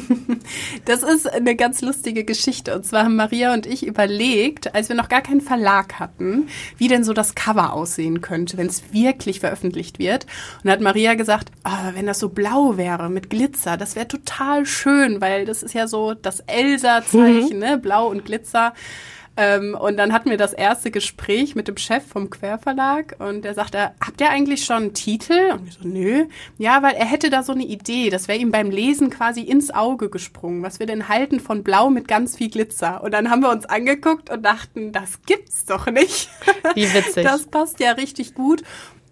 Das 0.85 1.03
ist 1.03 1.31
eine 1.31 1.55
ganz 1.57 1.83
lustige 1.83 2.25
Geschichte. 2.25 2.75
Und 2.75 2.85
zwar 2.85 3.05
haben 3.05 3.17
Maria 3.17 3.53
und 3.53 3.67
ich 3.67 3.87
überlegt, 3.87 4.75
als 4.75 4.89
wir 4.89 4.97
noch 4.97 5.09
gar 5.09 5.21
keinen 5.21 5.41
Verlag 5.41 6.01
hatten, 6.01 6.49
wie 6.79 6.89
denn 6.89 7.05
so 7.05 7.13
das 7.13 7.35
Cover 7.35 7.73
aussehen 7.73 8.21
könnte, 8.21 8.57
wenn 8.57 8.67
es 8.67 8.93
wirklich 8.93 9.41
veröffentlicht 9.41 9.99
wird. 9.99 10.25
Und 10.57 10.67
da 10.67 10.73
hat 10.73 10.81
Maria 10.81 11.15
gesagt, 11.15 11.51
oh, 11.65 11.95
wenn 11.95 12.07
das 12.07 12.19
so 12.19 12.29
blau 12.29 12.77
wäre 12.77 13.09
mit 13.11 13.31
Glitzer, 13.31 13.77
das 13.77 13.95
wäre 13.95 14.09
total 14.09 14.67
schön, 14.67 15.21
weil 15.21 15.30
weil 15.31 15.45
das 15.45 15.63
ist 15.63 15.75
ja 15.75 15.87
so 15.87 16.15
das 16.15 16.41
Elsa-Zeichen, 16.41 17.55
mhm. 17.55 17.59
ne? 17.59 17.79
Blau 17.79 18.09
und 18.09 18.25
Glitzer. 18.25 18.75
Ähm, 19.37 19.77
und 19.81 19.97
dann 19.97 20.13
hatten 20.13 20.29
wir 20.29 20.37
das 20.37 20.53
erste 20.53 20.91
Gespräch 20.91 21.55
mit 21.55 21.69
dem 21.69 21.77
Chef 21.77 22.05
vom 22.05 22.31
Querverlag 22.31 23.15
und 23.21 23.43
der 23.43 23.55
sagte, 23.55 23.93
habt 24.05 24.21
ihr 24.21 24.29
eigentlich 24.29 24.65
schon 24.65 24.77
einen 24.77 24.95
Titel? 24.95 25.53
Und 25.53 25.65
wir 25.65 25.73
so, 25.73 25.89
nö. 25.89 26.27
Ja, 26.59 26.83
weil 26.83 26.95
er 26.95 27.07
hätte 27.07 27.31
da 27.31 27.43
so 27.43 27.53
eine 27.53 27.65
Idee, 27.65 28.11
das 28.11 28.27
wäre 28.27 28.39
ihm 28.39 28.51
beim 28.51 28.71
Lesen 28.71 29.09
quasi 29.09 29.43
ins 29.43 29.71
Auge 29.71 30.11
gesprungen, 30.11 30.63
was 30.63 30.81
wir 30.81 30.87
denn 30.87 31.09
halten 31.09 31.39
von 31.39 31.63
Blau 31.63 31.91
mit 31.91 32.09
ganz 32.09 32.37
viel 32.37 32.51
Glitzer. 32.51 33.03
Und 33.03 33.13
dann 33.13 33.31
haben 33.31 33.41
wir 33.41 33.51
uns 33.51 33.67
angeguckt 33.67 34.31
und 34.31 34.43
dachten, 34.43 34.93
das 34.93 35.23
gibt's 35.23 35.65
doch 35.65 35.87
nicht. 35.87 36.29
Wie 36.75 36.93
witzig. 36.93 37.25
Das 37.31 37.47
passt 37.47 37.79
ja 37.81 37.93
richtig 37.93 38.35
gut. 38.35 38.63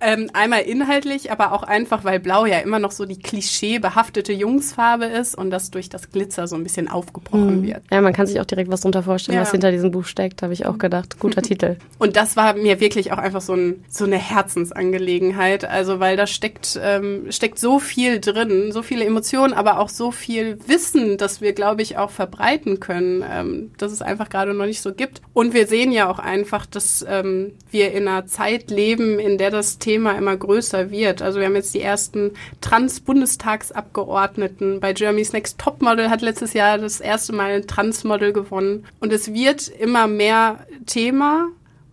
Ähm, 0.00 0.30
einmal 0.32 0.60
inhaltlich, 0.62 1.32
aber 1.32 1.52
auch 1.52 1.64
einfach, 1.64 2.04
weil 2.04 2.20
Blau 2.20 2.46
ja 2.46 2.58
immer 2.60 2.78
noch 2.78 2.92
so 2.92 3.04
die 3.04 3.18
klischeebehaftete 3.18 4.32
Jungsfarbe 4.32 5.06
ist 5.06 5.34
und 5.34 5.50
das 5.50 5.72
durch 5.72 5.88
das 5.88 6.10
Glitzer 6.12 6.46
so 6.46 6.54
ein 6.54 6.62
bisschen 6.62 6.88
aufgebrochen 6.88 7.60
mhm. 7.60 7.66
wird. 7.66 7.82
Ja, 7.90 8.00
man 8.00 8.12
kann 8.12 8.26
sich 8.26 8.40
auch 8.40 8.44
direkt 8.44 8.70
was 8.70 8.82
drunter 8.82 9.02
vorstellen, 9.02 9.36
ja. 9.36 9.42
was 9.42 9.50
hinter 9.50 9.72
diesem 9.72 9.90
Buch 9.90 10.04
steckt, 10.04 10.42
habe 10.42 10.52
ich 10.52 10.66
auch 10.66 10.78
gedacht. 10.78 11.18
Guter 11.18 11.42
Titel. 11.48 11.76
Und 11.98 12.14
das 12.14 12.36
war 12.36 12.54
mir 12.54 12.78
wirklich 12.78 13.12
auch 13.12 13.18
einfach 13.18 13.40
so, 13.40 13.54
ein, 13.54 13.84
so 13.88 14.04
eine 14.04 14.18
Herzensangelegenheit. 14.18 15.64
Also, 15.64 15.98
weil 15.98 16.16
da 16.16 16.28
steckt, 16.28 16.78
ähm, 16.80 17.26
steckt 17.30 17.58
so 17.58 17.80
viel 17.80 18.20
drin, 18.20 18.70
so 18.70 18.82
viele 18.82 19.04
Emotionen, 19.04 19.52
aber 19.52 19.80
auch 19.80 19.88
so 19.88 20.12
viel 20.12 20.58
Wissen, 20.68 21.16
das 21.16 21.40
wir, 21.40 21.54
glaube 21.54 21.82
ich, 21.82 21.98
auch 21.98 22.10
verbreiten 22.10 22.78
können, 22.78 23.24
ähm, 23.28 23.72
dass 23.78 23.90
es 23.90 24.00
einfach 24.02 24.28
gerade 24.28 24.54
noch 24.54 24.66
nicht 24.66 24.80
so 24.80 24.94
gibt. 24.94 25.22
Und 25.32 25.54
wir 25.54 25.66
sehen 25.66 25.90
ja 25.90 26.08
auch 26.08 26.20
einfach, 26.20 26.66
dass 26.66 27.04
ähm, 27.08 27.54
wir 27.72 27.92
in 27.92 28.06
einer 28.06 28.26
Zeit 28.26 28.70
leben, 28.70 29.18
in 29.18 29.38
der 29.38 29.50
das 29.50 29.78
Thema 29.78 29.87
Thema 29.88 30.12
immer 30.18 30.36
größer 30.36 30.90
wird. 30.90 31.22
Also 31.22 31.38
wir 31.38 31.46
haben 31.46 31.54
jetzt 31.54 31.72
die 31.72 31.80
ersten 31.80 32.32
Trans-Bundestagsabgeordneten. 32.60 34.80
Bei 34.80 34.92
Germany's 34.92 35.32
Next 35.32 35.58
Topmodel 35.58 36.10
hat 36.10 36.20
letztes 36.20 36.52
Jahr 36.52 36.76
das 36.76 37.00
erste 37.00 37.32
Mal 37.32 37.52
ein 37.52 37.66
Transmodel 37.66 38.34
gewonnen. 38.34 38.84
Und 39.00 39.14
es 39.14 39.32
wird 39.32 39.68
immer 39.68 40.06
mehr 40.06 40.66
Thema 40.84 41.48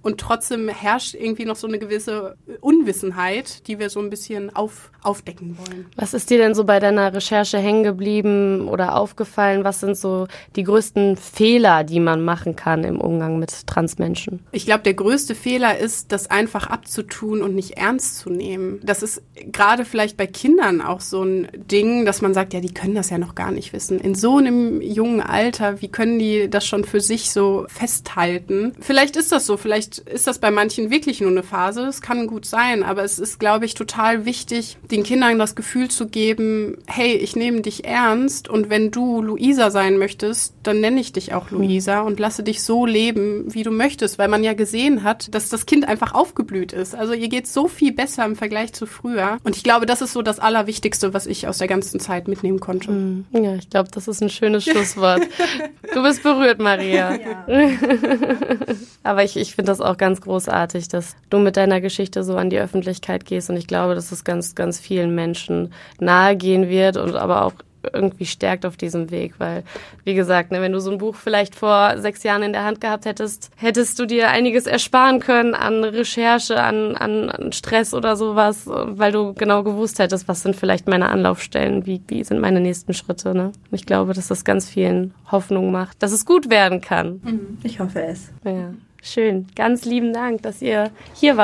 und 0.06 0.20
trotzdem 0.20 0.70
herrscht 0.70 1.16
irgendwie 1.16 1.46
noch 1.46 1.56
so 1.56 1.66
eine 1.66 1.80
gewisse 1.80 2.36
Unwissenheit, 2.62 3.68
die 3.68 3.80
wir 3.80 3.90
so 3.90 4.00
ein 4.00 4.12
bisschen 4.12 4.56
auf, 4.56 4.92
aufdecken 5.02 5.58
wollen. 5.58 5.88
Was 5.96 6.14
ist 6.14 6.30
dir 6.30 6.38
denn 6.38 6.54
so 6.54 6.64
bei 6.64 6.80
deiner 6.80 7.12
Recherche 7.12 7.58
hängen 7.58 7.82
geblieben 7.82 8.68
oder 8.68 8.98
aufgefallen? 8.98 9.64
Was 9.64 9.80
sind 9.80 9.98
so 9.98 10.28
die 10.56 10.64
größten 10.64 11.18
Fehler, 11.18 11.84
die 11.84 12.00
man 12.00 12.24
machen 12.24 12.56
kann 12.56 12.84
im 12.84 13.02
Umgang 13.02 13.40
mit 13.40 13.66
Transmenschen? 13.66 14.42
Ich 14.52 14.66
glaube, 14.66 14.84
der 14.84 14.94
größte 14.94 15.34
Fehler 15.34 15.76
ist, 15.80 16.12
das 16.12 16.30
einfach 16.30 16.68
abzutun 16.68 17.42
und 17.42 17.56
nicht 17.56 17.72
ernst 17.72 18.20
zu 18.20 18.30
nehmen. 18.30 18.82
Das 18.84 19.02
ist 19.02 19.24
gerade 19.52 19.86
vielleicht 19.86 20.18
bei 20.18 20.28
Kindern 20.28 20.82
auch 20.82 21.02
so 21.02 21.24
ein 21.24 21.48
Ding, 21.56 22.06
dass 22.06 22.22
man 22.22 22.36
sagt, 22.36 22.54
ja, 22.54 22.60
die 22.60 22.76
können 22.76 22.94
das 22.94 23.10
ja 23.10 23.18
noch 23.18 23.34
gar 23.34 23.50
nicht 23.50 23.74
wissen. 23.74 24.00
In 24.00 24.14
so 24.14 24.38
einem 24.38 24.82
jungen 24.82 25.22
Alter, 25.22 25.82
wie 25.82 25.90
können 25.90 26.20
die 26.20 26.48
das 26.48 26.68
schon 26.68 26.84
für 26.84 27.02
sich 27.02 27.32
so 27.32 27.66
festhalten? 27.70 28.74
Vielleicht 28.80 29.16
ist 29.16 29.32
das 29.32 29.48
so, 29.48 29.58
vielleicht 29.58 29.95
Vielleicht 29.96 30.16
ist 30.16 30.28
das 30.28 30.40
bei 30.40 30.52
manchen 30.52 30.90
wirklich 30.90 31.22
nur 31.22 31.32
eine 31.32 31.44
Phase, 31.44 31.86
das 31.86 32.02
kann 32.02 32.28
gut 32.28 32.46
sein, 32.46 32.84
aber 32.84 33.04
es 33.04 33.20
ist, 33.20 33.40
glaube 33.40 33.66
ich, 33.66 33.74
total 33.74 34.26
wichtig, 34.26 34.78
den 34.92 35.04
Kindern 35.04 35.40
das 35.40 35.56
Gefühl 35.56 35.90
zu 35.90 36.08
geben, 36.08 36.78
hey, 36.88 37.14
ich 37.14 37.36
nehme 37.36 37.62
dich 37.62 37.86
ernst 37.86 38.50
und 38.50 38.70
wenn 38.70 38.92
du 38.92 39.22
Luisa 39.22 39.72
sein 39.72 39.98
möchtest, 39.98 40.54
dann 40.64 40.82
nenne 40.82 41.00
ich 41.00 41.14
dich 41.14 41.34
auch 41.34 41.52
Luisa 41.52 42.02
und 42.02 42.20
lasse 42.20 42.44
dich 42.44 42.64
so 42.64 42.86
leben, 42.86 43.54
wie 43.54 43.64
du 43.64 43.72
möchtest, 43.72 44.18
weil 44.18 44.28
man 44.28 44.44
ja 44.44 44.54
gesehen 44.54 45.04
hat, 45.04 45.34
dass 45.34 45.50
das 45.50 45.66
Kind 45.66 45.88
einfach 45.88 46.14
aufgeblüht 46.14 46.74
ist. 46.74 46.96
Also 46.96 47.14
ihr 47.14 47.30
geht 47.30 47.48
so 47.48 47.68
viel 47.68 47.94
besser 47.94 48.26
im 48.26 48.36
Vergleich 48.36 48.74
zu 48.74 48.86
früher. 48.86 49.38
Und 49.44 49.56
ich 49.56 49.64
glaube, 49.64 49.86
das 49.86 50.02
ist 50.02 50.14
so 50.14 50.22
das 50.22 50.40
Allerwichtigste, 50.40 51.14
was 51.14 51.26
ich 51.26 51.48
aus 51.48 51.60
der 51.60 51.68
ganzen 51.68 52.00
Zeit 52.00 52.28
mitnehmen 52.28 52.60
konnte. 52.60 52.92
Mhm. 52.92 53.26
Ja, 53.32 53.56
ich 53.56 53.70
glaube, 53.70 53.90
das 53.92 54.08
ist 54.08 54.22
ein 54.22 54.30
schönes 54.30 54.64
Schlusswort. 54.66 55.22
du 55.94 56.04
bist 56.04 56.24
berührt, 56.24 56.60
Maria. 56.60 57.16
Ja. 57.16 57.46
Aber 59.04 59.24
ich, 59.24 59.38
ich 59.38 59.56
finde 59.56 59.72
das 59.72 59.82
auch 59.86 59.98
ganz 59.98 60.22
großartig, 60.22 60.88
dass 60.88 61.16
du 61.30 61.40
mit 61.40 61.58
deiner 61.58 61.82
Geschichte 61.82 62.24
so 62.24 62.36
an 62.38 62.50
die 62.50 62.60
Öffentlichkeit 62.60 63.26
gehst. 63.26 63.50
Und 63.50 63.58
ich 63.58 63.68
glaube, 63.68 63.96
dass 63.96 64.12
es 64.12 64.24
ganz, 64.24 64.56
ganz 64.56 64.80
vielen 64.80 65.16
Menschen 65.16 65.74
nahe 66.00 66.36
gehen 66.36 66.70
wird 66.70 66.98
und 66.98 67.16
aber 67.16 67.46
auch 67.46 67.54
irgendwie 67.94 68.26
stärkt 68.26 68.66
auf 68.66 68.78
diesem 68.78 69.12
Weg, 69.12 69.36
weil, 69.38 69.64
wie 70.04 70.14
gesagt, 70.14 70.52
ne, 70.52 70.62
wenn 70.62 70.72
du 70.72 70.80
so 70.80 70.92
ein 70.92 70.98
Buch 70.98 71.16
vielleicht 71.16 71.56
vor 71.56 71.98
sechs 71.98 72.24
Jahren 72.24 72.44
in 72.44 72.54
der 72.54 72.64
Hand 72.64 72.82
gehabt 72.82 73.06
hättest, 73.06 73.52
hättest 73.56 74.00
du 74.00 74.06
dir 74.06 74.30
einiges 74.30 74.66
ersparen 74.66 75.20
können 75.20 75.54
an 75.54 75.84
Recherche, 75.84 76.62
an, 76.62 76.96
an, 76.96 77.30
an 77.30 77.52
Stress 77.52 77.94
oder 77.94 78.16
sowas, 78.16 78.64
weil 78.66 79.12
du 79.12 79.34
genau 79.34 79.64
gewusst 79.64 80.00
hättest, 80.00 80.28
was 80.28 80.42
sind 80.42 80.56
vielleicht 80.56 80.88
meine 80.88 81.10
Anlaufstellen, 81.10 81.86
wie, 81.86 82.02
wie 82.08 82.24
sind 82.24 82.40
meine 82.40 82.60
nächsten 82.60 82.94
Schritte. 82.94 83.36
Ne? 83.36 83.52
Ich 83.72 83.86
glaube, 83.86 84.14
dass 84.14 84.28
das 84.28 84.44
ganz 84.46 84.70
vielen 84.70 85.14
Hoffnung 85.32 85.72
macht, 85.72 86.02
dass 86.02 86.12
es 86.12 86.26
gut 86.26 86.50
werden 86.50 86.82
kann. 86.82 87.22
Mhm. 87.24 87.58
Ich 87.64 87.80
hoffe 87.80 88.02
es. 88.04 88.32
Ja. 88.44 88.74
Schön. 89.08 89.46
Ganz 89.56 89.86
lieben 89.86 90.14
Dank, 90.14 90.42
dass 90.42 90.64
ihr 90.64 90.90
hier 91.14 91.38
wart. 91.38 91.44